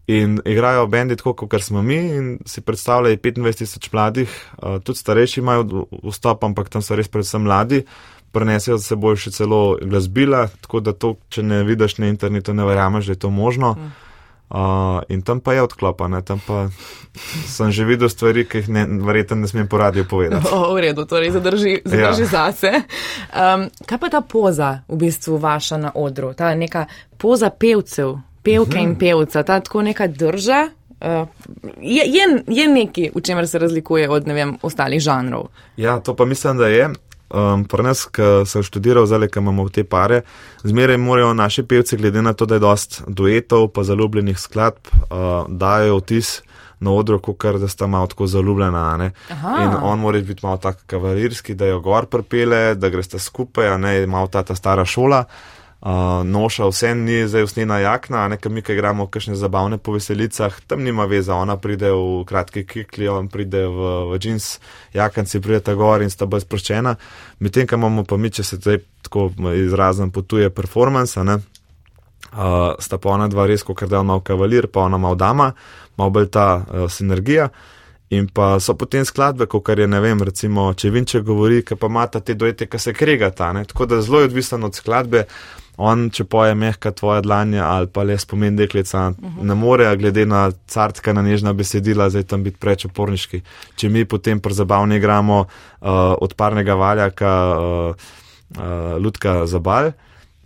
[0.07, 4.31] In igrajo bendi tako, kot smo mi, in si predstavljajo 25 tisoč mladih,
[4.63, 7.83] uh, tudi starejši imajo vstop, ampak tam so res predvsem mladi,
[8.33, 12.67] prenesejo se bolj še celo glasbila, tako da to, če ne vidiš na internetu, ne
[12.69, 13.75] verjameš, da je to možno.
[13.75, 14.04] Mm.
[14.51, 16.23] Uh, in tam pa je odklopa, ne?
[16.23, 16.69] tam pa
[17.47, 20.47] sem že videl stvari, ki jih ne, verjetno ne smem po radiju povedati.
[20.53, 22.31] O, v redu, torej zadrži, zadrži ja.
[22.31, 22.73] zase.
[23.33, 26.87] Um, kaj pa ta poza v bistvu vaša na odru, ta neka
[27.19, 28.83] poza pevcev, pevke -huh.
[28.83, 28.99] in mhm.
[28.99, 30.69] pevca, ta tako neka drža?
[31.01, 31.29] Uh,
[31.81, 35.49] je, je, je nekaj, v čemer se razlikuje od vem, ostalih žanrov.
[35.77, 36.91] Ja, to pa mislim, da je.
[37.35, 40.23] Um, Pri nas, ki sem študiral, zdaj, ki imamo te pare,
[40.63, 45.49] zmeraj morajo naši pevci, glede na to, da je dost duetov, pa zaljubljenih skladb, uh,
[45.49, 46.37] dajo vtis
[46.85, 49.11] na odru, kot da sta malo tako zaljubljena.
[49.65, 54.07] In on mora biti malo tak kavalirski, da jo gor prepele, da greste skupaj, ne
[54.07, 55.25] malo ta, ta stara šola.
[55.25, 55.54] Uh,
[56.25, 60.83] noša, vse ni zdaj usnjena jakna, nekaj mi, ki igramo kakšne zabavne po veselicah, tam
[60.83, 64.61] nima veze, ona pride v kratki kikli, on pride v, v jeans,
[64.95, 66.95] jakanci pride ta gor in sta bolj sproščena.
[67.45, 71.37] Medtem, ko imamo pa mi, če se zdaj tako izrazim, potuje performance, ne,
[72.33, 75.53] uh, sta pa ona dva res, kot da ima kavalir, pa ona ima dama,
[75.99, 77.51] ima bolj ta uh, sinergija.
[78.15, 81.89] In pa so potem skladbe, kot je, ne vem, recimo, če Vinče govori, ki pa
[81.91, 83.51] ima te dojete, ki se kregata.
[83.69, 85.25] Tako da zelo je odvisen od skladbe
[85.77, 89.43] on, če poje mehka tvoja dlanja ali pa le spomin deklica, uh -huh.
[89.43, 93.43] ne more, glede na cartka na nežna besedila, zdaj tam biti preč oporniški.
[93.77, 95.89] Če mi potem prezabavno igramo uh,
[96.21, 97.95] od parnega valjaka, uh,
[98.59, 99.93] uh, lutka za bal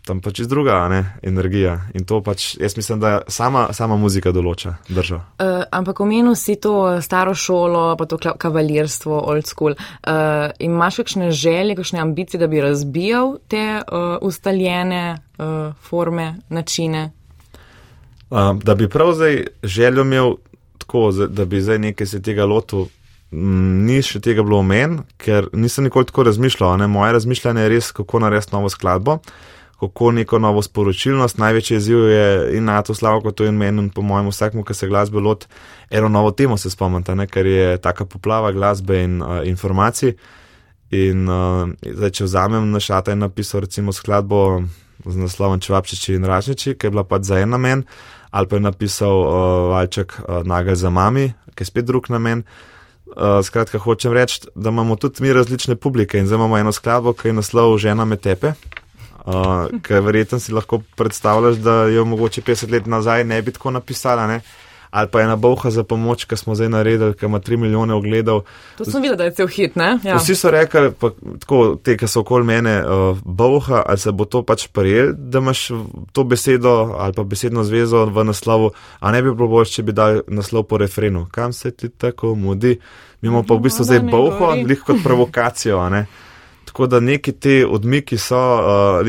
[0.09, 1.75] tam pač iz druga ne, energija.
[1.99, 5.21] In to pač, jaz mislim, da sama, sama muzika določa držo.
[5.37, 9.77] Uh, ampak omenil si to staro šolo, pa to kavalirstvo, old school.
[9.77, 17.11] Uh, imaš kakšne želje, kakšne ambicije, da bi razbijal te uh, ustaljene uh, forme, načine?
[18.31, 20.39] Uh, da bi prav zdaj željo imel
[20.79, 22.89] tako, da bi zdaj nekaj se tega lotil.
[23.29, 26.79] Ni še tega bilo v meni, ker nisem nikoli tako razmišljal.
[26.81, 26.87] Ne?
[26.89, 29.19] Moje razmišljanje je res, kako narediti novo skladbo.
[29.19, 31.39] Uh, kako neko novo sporočilnost.
[31.39, 34.65] Največji izziv je in na to slavo, kot to in meni, in po mojem, vsakmu,
[34.65, 35.47] ki se glasbe lot,
[35.91, 40.17] eno novo temo se spomnite, ker je taka poplava glasbe in uh, informacij.
[40.91, 44.65] In uh, zdaj, če vzamem na šata in napisal recimo skladbo
[45.05, 47.85] z naslovom Čevapčiči in Ražniči, ki je bila pač za en namen,
[48.31, 49.29] ali pa je napisal uh,
[49.75, 52.43] Valček uh, Nagelj za mami, ki je spet drug namen.
[53.09, 57.13] Uh, skratka, hočem reči, da imamo tudi mi različne publike in zdaj imamo eno skladbo,
[57.13, 58.53] ki je naslov Žena me tepe.
[59.29, 63.71] Uh, ker verjetno si lahko predstavljaš, da jo mogoče 50 let nazaj ne bi tako
[63.71, 64.27] napisala.
[64.27, 64.41] Ne?
[64.91, 68.41] Ali pa ena boha za pomoč, ki smo zdaj naredili, ki ima 3 milijone ogledov.
[68.79, 69.99] To sem videl, da je cel hit, ne?
[70.05, 70.17] Ja.
[70.17, 71.11] Vsi so rekli, pa,
[71.41, 75.43] tako, te, ki so okoli mene, uh, boha, ali se bo to pač prijel, da
[75.45, 75.67] imaš
[76.13, 79.93] to besedo ali pa besedno zvezo v naslovu, a ne bi bilo bolj, če bi
[79.93, 81.27] dal naslov po refrenu.
[81.31, 82.79] Kam se ti tako mudi?
[83.21, 86.07] Mi imamo pa v bistvu zdaj boho, lih kot provokacijo, ne?
[86.69, 89.09] Tako da neki te odmiki so uh,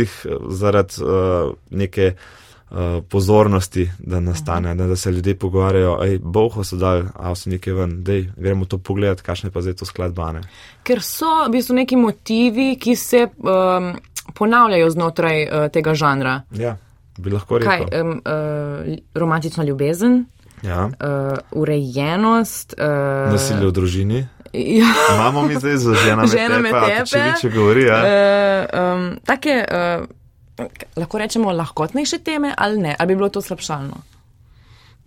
[0.50, 6.80] zaradi uh, neke uh, pozornosti, da nastane, da, da se ljudje pogovarjajo, aj boho so
[6.80, 10.46] dali, a so nekaj ven, dej, gremo to pogledati, kakšne pa zdaj to skladbane.
[10.88, 13.92] Ker so v bistvu neki motivi, ki se um,
[14.40, 16.40] ponavljajo znotraj uh, tega žanra.
[16.56, 16.78] Ja,
[17.20, 17.90] bi lahko rekel.
[17.92, 20.22] Kaj, um, uh, romantična ljubezen,
[20.64, 20.88] ja.
[20.88, 24.28] uh, urejenost, uh, nasilje v družini.
[24.54, 24.94] Ja.
[25.16, 27.86] Imamo mi zdaj za žena, žena me tepe, če več govori.
[27.86, 28.00] Ja.
[28.02, 34.02] Uh, um, take, uh, lahko rečemo, lahkotnejše teme ali ne, ali bi bilo to slabšalno?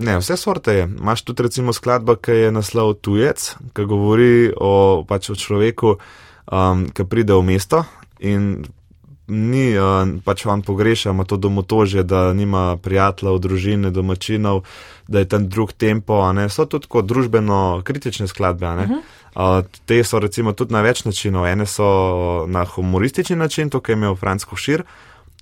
[0.02, 0.85] Ne, vse sorte je.
[0.88, 5.96] Imáš tudi recimo skladba, ki je naslov Tujec, ki govori o, pač o človeku,
[6.50, 7.85] um, ki pride v mesto
[8.18, 8.64] in
[9.33, 9.72] ni,
[10.24, 14.64] pač vam pogreša, ima to domotožje, da nima prijateljev, družine, domačinov,
[15.09, 18.66] da je tam drug tempo, so tudi kot družbeno kritične skladbe.
[18.66, 19.00] Uh -huh.
[19.35, 21.47] Uh, te so recimo tudi na več načinov.
[21.49, 24.85] Ene so na humoristični način, to, kar je imel Franz Košir,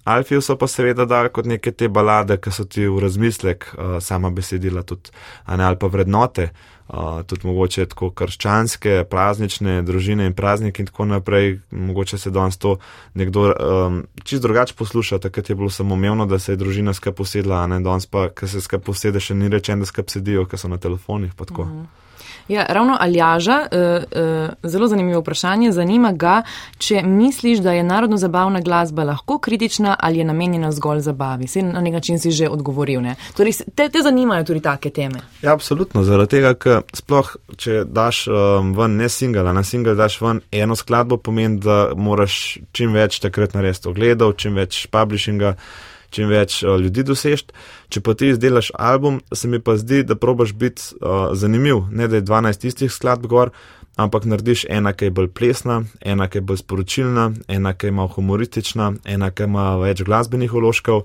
[0.04, 3.96] Alfiju so pa seveda dali kot neke te balade, ki so ti v razmislek, uh,
[4.00, 5.12] sama besedila tudi,
[5.46, 6.48] ne, ali pa vrednote,
[6.88, 11.58] uh, tudi mogoče tako krščanske, praznične, družine in prazniki in tako naprej.
[11.70, 12.78] Mogoče se danes to
[13.14, 17.64] nekdo um, čist drugače posluša, takrat je bilo samoumevno, da se je družina skrb posedla,
[17.64, 20.58] a ne danes pa, ker se skrb posede, še ni rečen, da skrb sedijo, ker
[20.58, 21.34] so na telefonih.
[21.36, 21.99] -huh.
[22.50, 26.42] Ja, ravno Aljaža, uh, uh, zelo zanimivo vprašanje, zanima ga,
[26.78, 31.46] če misliš, da je narodno-zabavna glasba lahko kritična ali je namenjena zgolj zabavi.
[31.46, 33.00] Se na nek način si že odgovoril.
[33.36, 35.20] Torej, te, te zanimajo tudi take teme.
[35.42, 36.02] Ja, absolutno.
[36.02, 40.76] Zaradi tega, ker sploh, če daš um, ven ne single, na single daš ven eno
[40.76, 45.54] skladbo, pomeni, da moraš čim več takrat narediti ogledov, čim več publishinga
[46.10, 47.46] čim več uh, ljudi dosež.
[47.90, 52.06] Če pa ti izdelaš album, se mi pa zdi, da probaš biti uh, zanimiv, ne
[52.08, 53.50] da je 12 istih skladb gor,
[53.98, 57.96] ampak narediš ena, ki je bolj plesna, ena, ki je bolj sporočilna, ena, ki je
[57.98, 61.04] malo humoristična, ena, ki ima več glasbenih uložkov.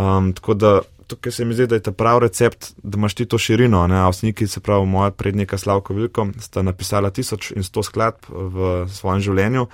[0.00, 0.72] Um, tako da
[1.06, 3.84] tukaj se mi zdi, da je ta prav recept, da imaš ti to širino.
[3.84, 9.66] Avstniki, se pravi, moja prednika Slavko Vilko, sta napisala 1100 skladb v svojem življenju.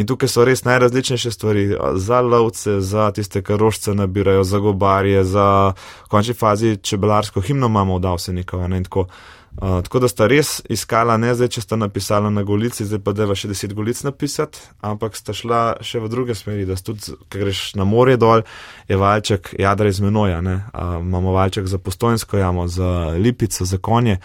[0.00, 1.64] In tukaj so res najrazličnejše stvari
[2.00, 5.72] za lovce, za tiste, ki rožce nabirajo, za gobarje, za
[6.08, 8.64] končni fazi čebelarsko himno imamo v Davsenikov.
[8.84, 13.02] Tako, uh, tako da sta res iskala, ne zdaj, če sta napisala na golici, zdaj
[13.04, 17.18] pa deva še deset golic napisati, ampak sta šla še v druge smeri, da tudi,
[17.28, 18.46] ker greš na morje dol,
[18.88, 24.16] je valček jadra iz menoja, uh, imamo valček za postojnsko jamo, za lipico, za konje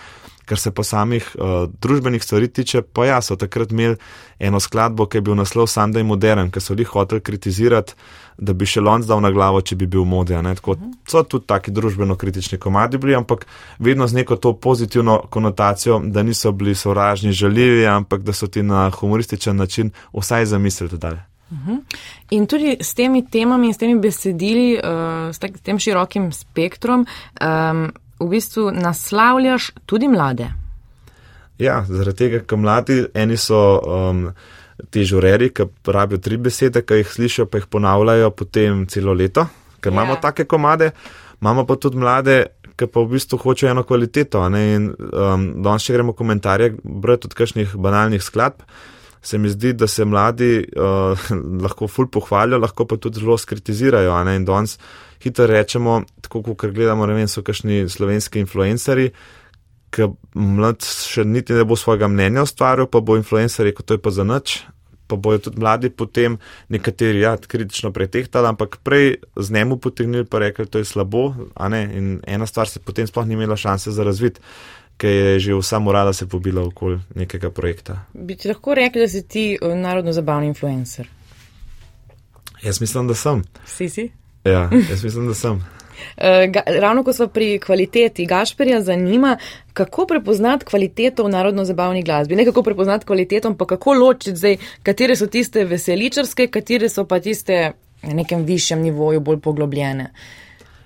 [0.45, 3.97] kar se pa samih uh, družbenih stvari tiče, pa ja, so takrat imeli
[4.39, 7.95] eno skladbo, ki je bil naslov Sunday Modern, ki so jih hoteli kritizirati,
[8.37, 10.41] da bi še lonc dal na glavo, če bi bil modja.
[10.59, 10.75] Tako,
[11.07, 13.45] so tudi taki družbeno kritični komadi bili, ampak
[13.79, 18.63] vedno z neko to pozitivno konotacijo, da niso bili sovražni, žaljivi, ampak da so ti
[18.63, 21.23] na humorističen način vsaj zamislili dalje.
[22.31, 27.85] In tudi s temi temami in s temi besedili, uh, s tem širokim spektrom, um,
[28.19, 30.49] v bistvu naslavljaš tudi mlade.
[31.59, 34.25] Ja, zaradi tega, ker mladi, eni so um,
[34.91, 39.47] ti žureri, ki pravijo tri besede, ki jih slišijo, pa jih ponavljajo potem celo leto,
[39.79, 39.95] ker yeah.
[39.95, 40.21] imamo ja.
[40.27, 40.91] take komade,
[41.41, 42.41] imamo pa tudi mlade,
[42.75, 44.43] ki pa v bistvu hočejo eno kvaliteto.
[44.59, 48.65] In um, danes še gremo komentarje, brez tudi kakšnih banalnih skladb.
[49.25, 51.29] Se mi zdi, da se mladi uh,
[51.65, 54.19] lahko ful pohvalijo, lahko pa tudi zelo skritizirajo.
[54.35, 54.75] In danes
[55.23, 59.11] hitro rečemo, tako kot gledamo, ne vem, so kakšni slovenski influenceri,
[59.95, 64.03] ki mlad še niti ne bo svojega mnenja ustvaril, pa bo influencer rekel, to je
[64.03, 64.63] pa za nič.
[65.05, 66.39] Pa bojo tudi mladi potem
[66.73, 71.27] nekateri ja, kritično pretehtali, ampak prej z njemu potegnili pa rekli, to je slabo,
[71.69, 74.41] in ena stvar se potem sploh ni imela šanse za razvit,
[74.97, 77.99] ker je že vsa morala se pobila okoli nekega projekta.
[78.13, 81.07] Bi ti lahko rekli, da si ti eh, narodno zabavni influencer?
[82.63, 83.43] Jaz mislim, da sem.
[83.65, 84.09] Si si?
[84.45, 85.51] Ja, jaz mislim, da sem.
[85.51, 85.63] Uh,
[86.53, 89.37] ga, ravno ko smo pri kvaliteti, Gašperja zanima,
[89.73, 92.35] kako prepoznati kvaliteto v narodno-zabavni glasbi.
[92.35, 97.19] Ne kako prepoznati kvaliteto, pa kako ločiti zdaj, katere so tiste veseličarske, katere so pa
[97.19, 97.71] tiste
[98.03, 100.11] na nekem višjem nivoju bolj poglobljene.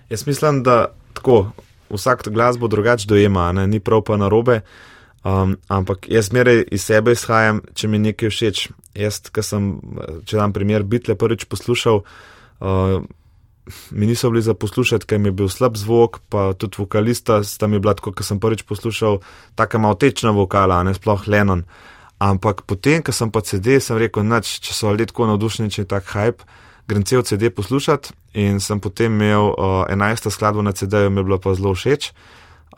[0.09, 1.51] Jaz mislim, da tako
[1.89, 3.67] vsak glasbo drugače dojema, ne?
[3.67, 4.61] ni prav pa narobe.
[5.23, 8.69] Um, ampak jaz meraj iz sebe izhajam, če mi nekaj všeč.
[8.95, 9.73] Jaz, ki sem,
[10.25, 12.05] če dam primer, bitle prvič poslušal.
[12.59, 13.03] Uh,
[13.91, 17.67] mi niso bili za poslušati, ker mi je bil slab zvok, pa tudi vokalista sta
[17.67, 19.19] mi bila, ko sem prvič poslušal,
[19.55, 21.63] tako malo tečna vokala, ne sploh Lenon.
[22.19, 25.86] Ampak potem, ko sem pa CD, sem rekel, nač, če so ljudje tako navdušeni, če
[25.86, 26.43] je tak hype,
[26.89, 30.29] grem cel CD poslušati in sem potem imel uh, 11.
[30.34, 32.12] skladbo na CD-ju, mi je bila pa zelo všeč.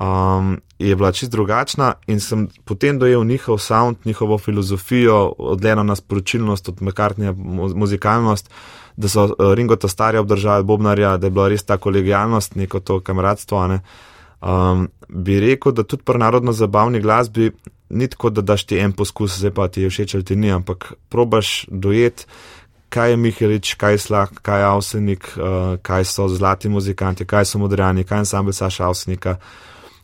[0.01, 5.95] Um, je bila čist drugačna in sem potem dojel njihov sound, njihovo filozofijo, odleno na
[5.95, 7.33] sporočilnost, od mekartnja
[7.75, 8.49] muzikalnost
[8.97, 12.79] da so uh, Ringo ta starja obdržali Bobnarja, da je bila res ta kolegijalnost, neko
[12.79, 13.67] to kameradstvo.
[13.67, 13.79] Ne?
[14.41, 17.51] Um, bi rekel, da tudi pri narodno zabavni glasbi
[17.89, 20.51] ni tako, da daš ti en poskus, zdaj pa ti je všeč ali ti ni,
[20.51, 22.25] ampak probaš dojet,
[22.89, 27.45] kaj je Mihelič, kaj je Slah, kaj je Avsenik, uh, kaj so zlati muzikanti, kaj
[27.45, 29.37] so modrjani, kaj je ensemble Saša Avsenika.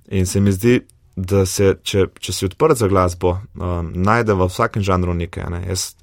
[0.08, 0.80] In se mi zdi,
[1.16, 5.50] da se, če, če si odprt za glasbo, um, najde v vsakem žanru nekaj.
[5.50, 5.64] Ne?
[5.68, 5.96] Jaz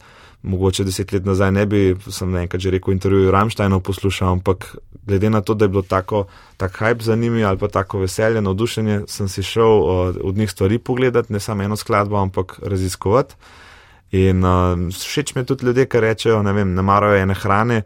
[0.45, 4.77] mogoče deset let nazaj ne bi, sem enkrat že rekel, intervjuju Ramštajnov poslušal, ampak
[5.07, 6.27] glede na to, da je bilo tako,
[6.57, 10.51] tak hype za njimi ali pa tako veselje, navdušenje, sem si šel uh, od njih
[10.51, 13.35] stvari pogledati, ne samo eno skladbo, ampak raziskovati.
[14.11, 17.83] In uh, všeč mi je tudi ljudje, ki rečejo, ne vem, ne marajo ene hrane.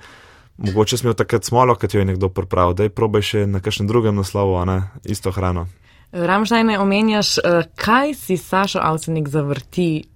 [0.58, 3.60] Mogoče smo jo takrat smolo, kad jo je nekdo pripravil, da je probaj še na
[3.60, 5.68] kakšnem drugem naslovu, ne, isto hrano.
[6.12, 7.36] Ramžajne omenjaš,
[7.76, 10.08] kaj si Sašo Avsenik zavrti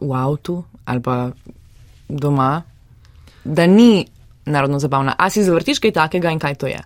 [0.00, 1.30] v avtu ali pa
[2.08, 2.62] doma?
[3.44, 4.06] da ni
[4.44, 5.14] narodno zabavna.
[5.18, 6.80] A si zavrtiš kaj takega in kaj to je?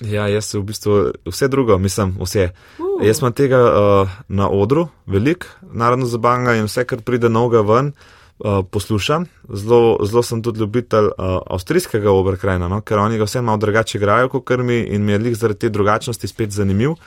[0.00, 2.50] Ja, jaz v bistvu vse drugo, mislim, vse.
[2.78, 3.06] Uh.
[3.06, 7.92] Jaz imam tega uh, na odru, velik, narodno zabavnega in vse, kar pride novega ven,
[8.38, 9.24] uh, poslušam.
[9.48, 12.82] Zelo, zelo sem tudi ljubitelj uh, avstrijskega obrkrajna, no?
[12.84, 15.68] ker oni ga vse malo drugače igrajo kot mi in mi je lih zaradi te
[15.68, 16.98] drugačnosti spet zanimiv.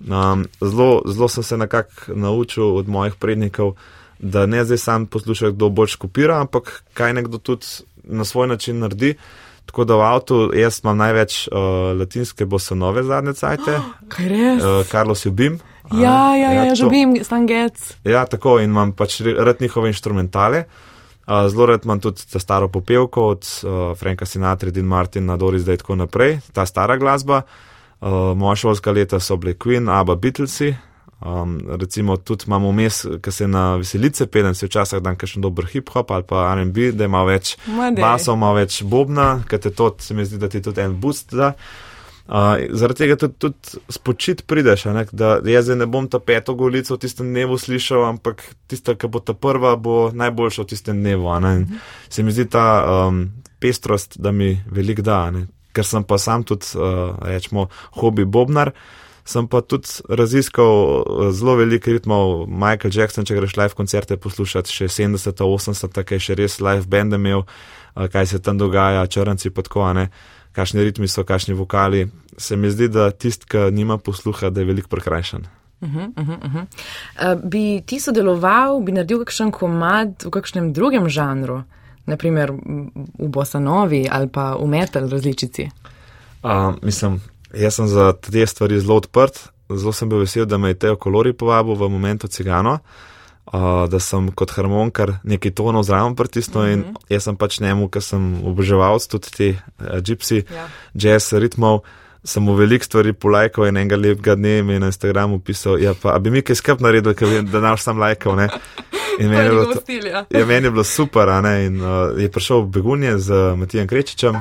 [0.00, 3.76] Um, zelo, zelo sem se nekako naučil od mojih prednikov,
[4.18, 7.66] da ne zdaj sam poslušam, kdo bolj kopira, ampak kaj nekdo tudi
[8.04, 9.14] na svoj način naredi.
[9.66, 11.58] Tako da v avtu jaz imam največ uh,
[11.98, 13.78] latinske bosonove zadnje cajte.
[13.78, 14.62] Oh, kaj res?
[14.62, 15.58] Uh, Carlos Jubim.
[15.92, 17.78] Ja, ja, ja, ja žubim, stangec.
[18.04, 20.64] Ja, tako in imam pač rad njihove inštrumentale.
[21.26, 25.62] Uh, zelo rad imam tudi ta staro popevko od uh, Franka Sinatra, Dean Martin, Doris,
[25.62, 27.42] zdaj tako naprej, ta stara glasba.
[28.00, 30.74] Uh, moja šolska leta so bile Queen, Abba, Beatlesi,
[31.20, 35.64] Um, recimo, tudi imamo vmes, ki se na veselice pelem, se včasih dan kakšen dober
[35.64, 37.54] hip-hop ali pa RB, da ima več
[37.96, 41.32] basov, ima več bobna, ker te to, se mi zdi, da ti tudi en boost
[41.32, 41.54] da.
[42.26, 46.56] Uh, zaradi tega tudi, tudi spočit prideš, ne, da jaz zdaj ne bom ta peto
[46.58, 51.00] golico v tistem dnevu slišal, ampak tista, ki bo ta prva, bo najboljša v tistem
[51.00, 51.32] dnevu.
[51.32, 51.80] Mhm.
[52.12, 53.24] Se mi zdi ta um,
[53.62, 57.70] pestrost, da mi velik da, ne, ker sem pa sam tudi, uh, rečemo,
[58.02, 58.74] hobi bobnar
[59.26, 62.46] sem pa tudi raziskal eh, zelo veliko ritmov.
[62.46, 67.18] Michael Jackson, če greš live koncerte poslušati, še 70, 80, kaj še res live band
[67.18, 67.44] imel,
[67.96, 70.08] eh, kaj se tam dogaja, črnci podkovane,
[70.56, 72.06] kakšni ritmi so, kakšni vokali.
[72.38, 75.46] Se mi zdi, da tist, ki nima posluha, da je veliko prekrajšan.
[75.80, 76.62] Uh -huh, uh -huh.
[76.64, 81.62] uh, bi ti sodeloval, bi naredil kakšen komad v kakšnem drugem žanru,
[82.06, 82.52] naprimer
[83.18, 85.68] v bosanovi ali pa v metal različici?
[86.42, 87.20] Uh, mislim,
[87.56, 89.38] Jaz sem za te stvari zelo odprt,
[89.68, 92.78] zelo sem bil vesel, da me je Teo Kolori povabil v momentu cigano,
[93.46, 96.72] uh, da sem kot harmonikar nekaj tonov zraven pritisnil mm -hmm.
[96.72, 96.94] in mhm.
[97.08, 100.68] jaz sem pač njemu, ker sem oboževal tudi te uh, gypsy, ja.
[100.94, 101.80] jazz ritmov.
[102.24, 105.94] Sem mu veliko stvari polajkal in enega lepega dne mi je na Instagramu pisal, ja,
[106.02, 108.48] pa bi mi kaj skrb naredil, ker vem, da naš sam lajkal, ne.
[109.18, 109.80] In meni je bilo, to,
[110.38, 114.34] ja, meni je bilo super, ne, in uh, je prišel v Begunje z Matijem Krečičem,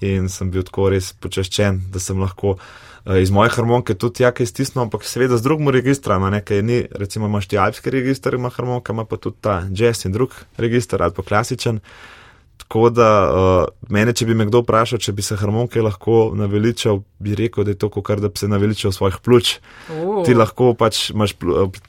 [0.00, 4.42] in sem bil tako res počaščen, da sem lahko uh, iz moje harmonike tudi jake
[4.42, 8.92] iztisnil, ampak seveda z drugim registrom, nekaj ni, recimo imaš ti alpski registr, ima harmonika,
[8.92, 11.80] ima pa tudi ta jazz in drug registr ali pa klasičen.
[12.56, 17.02] Tako da uh, mene, če bi me kdo vprašal, če bi se harmonike lahko naveličal,
[17.20, 19.56] bi rekel, da je to, kar da bi se naveličal svojih pljuč.
[19.90, 20.22] Uh.
[20.24, 21.34] Ti lahko pač imaš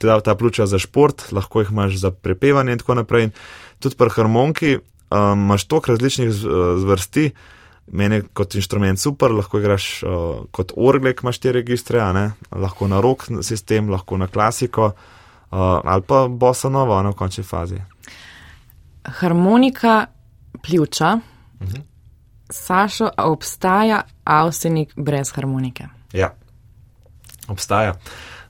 [0.02, 3.30] ta, ta pljuča za šport, lahko jih imaš za prepevanje in tako naprej.
[3.30, 3.34] In
[3.80, 7.55] tudi pri harmoniki um, imaš toliko različnih zvrsti, z,
[7.92, 10.10] meni kot inštrument super, lahko igraš uh,
[10.50, 12.02] kot orglek, imaš te registre,
[12.50, 17.80] lahko na rok sistem, lahko na klasiko uh, ali pa bossa nova na končni fazi.
[19.04, 20.06] Harmonika
[20.62, 21.18] pljuča.
[21.60, 21.76] Uh mhm.
[21.76, 21.82] -huh.
[22.50, 25.84] Sašo, obstaja avsenik brez harmonike?
[26.12, 26.34] Ja,
[27.48, 27.90] obstaja.
[27.90, 27.96] Uh,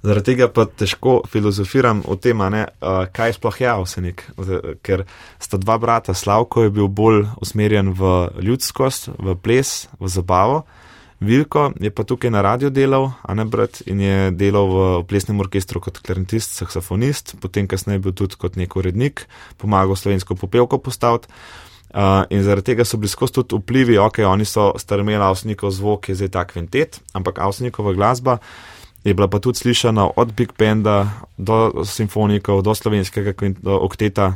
[0.04, 2.66] Zaradi tega pa težko filozofiram o tem, ne,
[3.12, 4.24] kaj sploh je avsenik.
[4.84, 5.04] Ker
[5.42, 10.64] sta dva brata, Slavko je bil bolj usmerjen v ljudskost, v ples, v zabavo.
[11.20, 15.40] Vilko je pa tukaj na radio delal, a ne brat, in je delal v plesnem
[15.40, 19.24] orkestru kot klarinist, saksofonist, potem kasneje bil tudi kot nek urednik,
[19.56, 21.32] pomagal slovensko popevko postaviti.
[21.96, 26.10] Uh, in zaradi tega so bili skozi tudi vplivi, ok, oni so strmeli avsnikov zvok,
[26.10, 28.36] je zdaj ta kvintet, ampak avsnikova glasba
[29.06, 31.06] je bila pa tudi slišana od Big Benda
[31.38, 33.32] do simfonikov, do slovenskega
[33.62, 34.32] do okteta,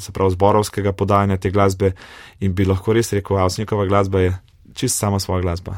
[0.00, 1.92] se pravi zborovskega podajanja te glasbe
[2.40, 4.38] in bi lahko res rekel, Avsnikova glasba je
[4.74, 5.76] čist sama svoja glasba.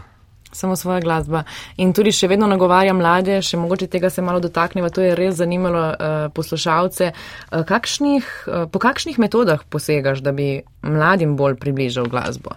[0.53, 1.43] Samo svoja glasba.
[1.77, 5.35] In tudi še vedno nagovarja mlade, še mogoče tega se malo dotakneva, to je res
[5.43, 7.11] zanimalo uh, poslušalce.
[7.11, 12.55] Uh, kakšnih, uh, po kakšnih metodah posegaš, da bi mladim bolj približal glasbo?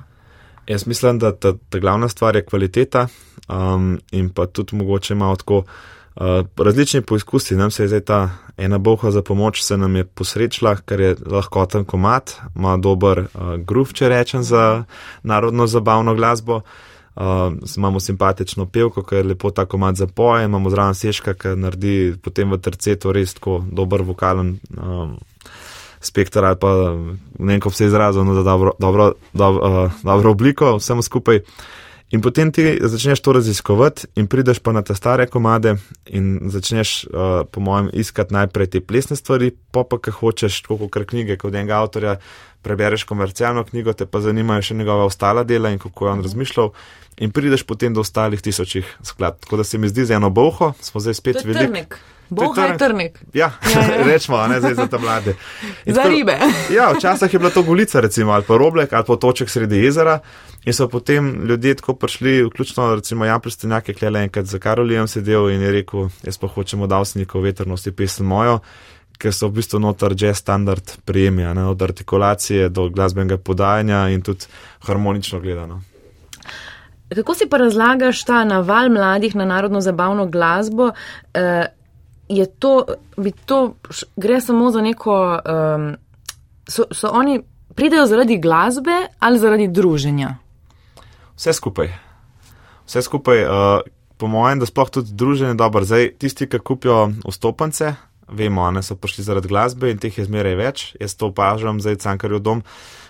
[0.70, 3.08] Jaz mislim, da ta, ta glavna stvar je kvaliteta
[3.52, 5.66] um, in pa tudi mogoče malo tako uh,
[6.58, 7.56] različni poizkusi.
[7.56, 11.16] Nam se je zdaj ta ena boha za pomoč, se nam je posrečila, ker je
[11.26, 14.84] lahko ten komat, ima dober uh, groove, če rečem, za
[15.24, 16.62] narodno zabavno glasbo.
[17.16, 21.58] Uh, imamo simpatično pevko, ki je lepo ta komat za poje, imamo zraven seška, ki
[21.60, 24.56] naredi potem v tercetu res tako dober vokalen.
[24.78, 25.18] Um,
[26.02, 26.70] spektr ali pa
[27.40, 31.44] ne vem, kako se izrazil, no, da dobro, dobro, dobro, uh, dobro obliko, vsem skupaj.
[32.12, 37.06] In potem ti začneš to raziskovati in prideš pa na te stare komade in začneš,
[37.08, 41.38] uh, po mojem, iskati najprej te plesne stvari, pa pa, kaj hočeš, tako kot knjige,
[41.40, 42.18] kot enega avtorja,
[42.62, 46.74] prebereš komercialno knjigo, te pa zanimajo še njegova ostala dela in kako je on razmišljal.
[47.24, 49.40] In prideš potem do ostalih tisočih skladb.
[49.46, 51.88] Tako da se mi zdi za eno boho, smo zdaj spet veliki.
[52.32, 53.20] Bog je trnik.
[53.34, 54.04] Ja, ja, ja.
[54.08, 55.36] rečemo, ne zdaj za te mlade.
[55.86, 56.38] In za tako, ribe.
[56.78, 60.20] ja, včasih je bila to gulica, recimo, ali pa roblek, ali pa toček sredi jezera.
[60.66, 65.08] In so potem ljudje tako prišli, vključno recimo Jan Prstenjak, je le enkrat za Karolijem
[65.08, 68.60] sedel in je rekel, jaz pa hočem od avsnikov veternosti pesem mojo,
[69.18, 74.22] ker so v bistvu notar jazz standard prijemja, ne, od artikulacije do glasbenega podajanja in
[74.22, 74.46] tudi
[74.86, 75.82] harmonično gledano.
[77.16, 80.92] Kako si pa razlagaš ta naval mladih na narodno zabavno glasbo?
[81.34, 81.66] Eh,
[82.30, 82.86] je to,
[83.18, 83.76] bi to,
[84.16, 85.40] gre samo za neko,
[85.76, 85.96] um,
[86.68, 87.42] so, so oni,
[87.76, 90.36] pridejo zaradi glasbe ali zaradi druženja?
[91.42, 91.88] Vse skupaj.
[92.86, 93.80] Vse skupaj, uh,
[94.18, 95.82] po mojem, da sploh tudi druženje dobro.
[95.82, 97.96] Zdaj, tisti, ki kupijo vstopance,
[98.30, 100.84] vemo, da so prišli zaradi glasbe in teh je zmeraj več.
[101.02, 102.62] Jaz to opažam, zdaj cankarjo dom.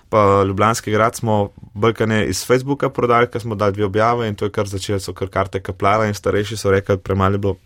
[0.08, 4.48] Pa Ljubljanski grad smo brkane iz Facebooka prodali, ker smo dali dve objave in to
[4.48, 7.58] je kar začelo, so kar karte kaplala in starejši so rekli, premali bilo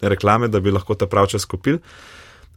[0.00, 1.82] reklame, da bi lahko ta prav čas kupili.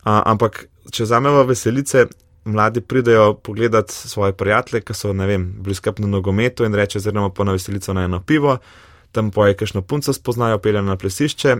[0.07, 0.63] Ampak,
[0.95, 2.07] če zamemo veselice,
[2.51, 7.29] mladi pridejo pogledat svoje prijatelje, ki so, ne vem, bliskap na nogometu in reče, zrnemo
[7.33, 8.57] pa na veselico na eno pivo,
[9.11, 11.57] tam poje kakšno punco spoznajo, pelje na plesišče.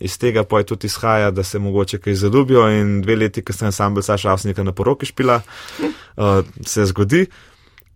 [0.00, 3.52] Iz tega pa je tudi izhaja, da se mogoče kaj zaljubijo in dve leti, ko
[3.56, 5.40] sem sam bil Saša Avsnika na poroki špila,
[5.80, 7.26] uh, se zgodi.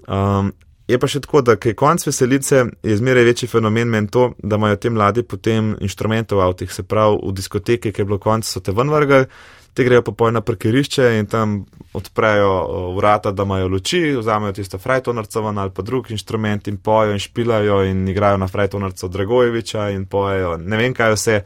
[0.08, 0.52] Um,
[0.90, 4.58] Je pa še tako, da je konc veselice, je zmeraj večji fenomen meni to, da
[4.58, 8.48] imajo ti mladi potem inštrumente v avtih, se pravi v diskoteki, ki je bilo konc,
[8.48, 9.28] so te ven vrgli,
[9.74, 14.78] te grejo pa poj na parkirišče in tam odprejo vrata, da imajo luči, vzamejo tisto
[14.78, 19.90] frajtonarco ven ali pa drug inštrument in pojo in špilajo in igrajo na frajtonarco Dragojeviča
[19.90, 21.40] in pojejo, ne vem kaj vse,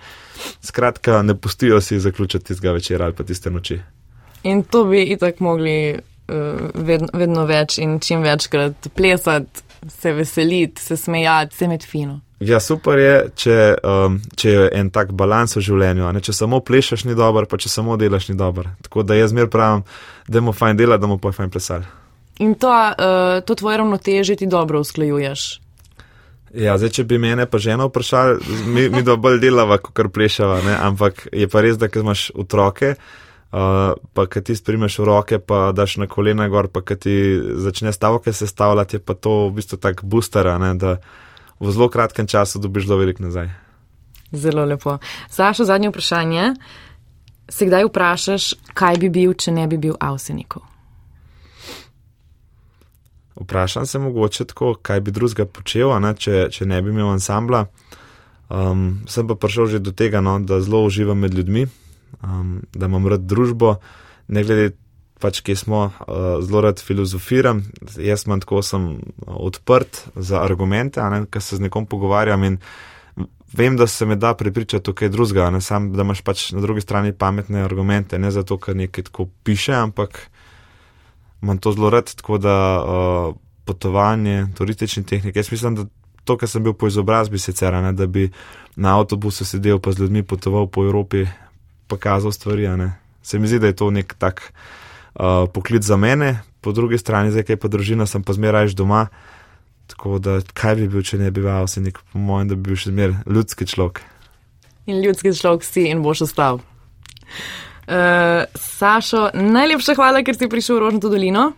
[0.63, 3.81] skratka, ne pustijo si zaključiti tistega večera ali pa tiste noči.
[4.43, 6.35] In to bi itak mogli uh,
[6.75, 12.21] vedno, vedno več in čim večkrat plesati, se veseliti, se smejati, se med fino.
[12.43, 13.57] Ja, super je, če,
[13.87, 16.09] um, če je en tak balans v življenju.
[16.13, 16.23] Ne?
[16.25, 18.73] Če samo plešeš, ni dober, pa če samo delaš, ni dober.
[18.83, 19.85] Tako da jaz mir pravim,
[20.27, 21.87] da mu fajn dela, da mu pa fajn plesal.
[22.43, 25.45] In to, uh, to tvoje ravnoteže ti dobro usklajuješ.
[26.55, 28.39] Ja, zdaj, če bi mene pa žena vprašala,
[28.71, 30.75] mi, mi da bolj delava, kot plešava, ne?
[30.87, 32.97] ampak je pa res, da ker imaš otroke.
[33.55, 37.13] Uh, pa ki ti sprimeš v roke, pa daš na kolena gor, pa ki ti
[37.63, 40.97] začne stavke sestavljati, je pa to v bistvu tak booster, ne, da
[41.65, 43.49] v zelo kratkem času dobiš zelo velik nazaj.
[44.33, 44.99] Zelo lepo.
[45.31, 46.55] Sašo, zadnje vprašanje.
[47.49, 50.63] Se kdaj vprašaš, kaj bi bil, če ne bi bil avsenikov?
[53.41, 57.67] Vprašam se mogoče tako, kaj bi drugega počel, ne, če, če ne bi imel ansambla.
[58.49, 61.67] Um, sem pa prišel že do tega, no, da zelo uživam med ljudmi
[62.23, 63.77] um, da imam rad družbo,
[64.29, 64.71] ne glede
[65.21, 67.63] pač, kje smo, uh, zelo rad filozofiram.
[67.97, 68.89] Jaz sem tako sem
[69.27, 71.01] odprt za argumente,
[71.31, 72.59] ker se z nekom pogovarjam in
[73.55, 76.81] vem, da se me da prepričati kaj drugega, ne sam, da imaš pač na drugi
[76.81, 80.27] strani pametne argumente, ne zato, ker nekaj tako piše, ampak
[81.43, 85.37] imam to zelo rad, tako da uh, potovanje, turistični tehnik.
[85.37, 85.87] Jaz mislim, da
[86.25, 88.31] to, kar sem bil po izobrazbi sicer, ne, da bi
[88.77, 91.27] na avtobusu sedel pa z ljudmi potoval po Evropi,
[91.87, 92.69] pokazal stvari.
[93.23, 94.53] Se mi zdi, da je to nek tak
[95.15, 99.09] uh, poklic za mene, po drugi strani, zdaj kaj pa družina, sem pa zmeraj doma.
[99.87, 102.71] Tako da, kaj bi bil, če ne bi bil vse nek, po mojem, da bi
[102.71, 104.01] bil še zmeraj ljudski človek.
[104.89, 106.61] In ljudski človek si in boš ostal.
[107.85, 111.53] Uh, Sašo, najlepša hvala, ker si prišel v Rožno dolino.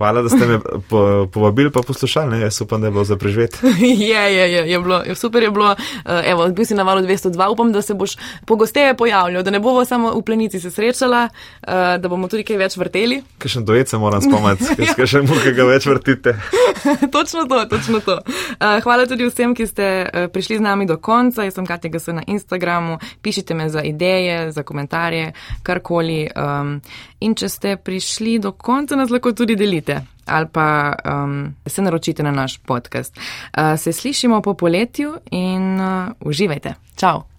[0.00, 2.40] Hvala, da ste me po, povabili pa poslušali, ne?
[2.40, 3.58] jaz upam, da je bilo za preživeti.
[4.10, 5.76] je, je, je, je bilo, super je bilo.
[6.06, 8.10] Eh, evo, bil si na valu 202, upam, da se boš
[8.46, 11.28] pogosteje pojavljal, da ne bomo samo v plenici se srečala,
[11.62, 13.20] eh, da bomo tudi kaj več vrteli.
[13.38, 16.34] Kaj še dojece moram spomniti, kaj še mu, kaj ga več vrtite.
[17.16, 18.16] točno to, točno to.
[18.56, 19.90] Eh, hvala tudi vsem, ki ste
[20.32, 21.44] prišli z nami do konca.
[21.44, 26.24] Jaz sem Katja Gasa na Instagramu, pišite me za ideje, za komentarje, karkoli.
[26.32, 26.80] Um,
[27.20, 30.00] in če ste prišli do konca, nas lahko tudi delite
[30.30, 33.16] ali pa um, se naročite na naš podcast.
[33.16, 36.74] Uh, se slišimo po poletju in uh, uživajte.
[36.96, 37.29] Čau!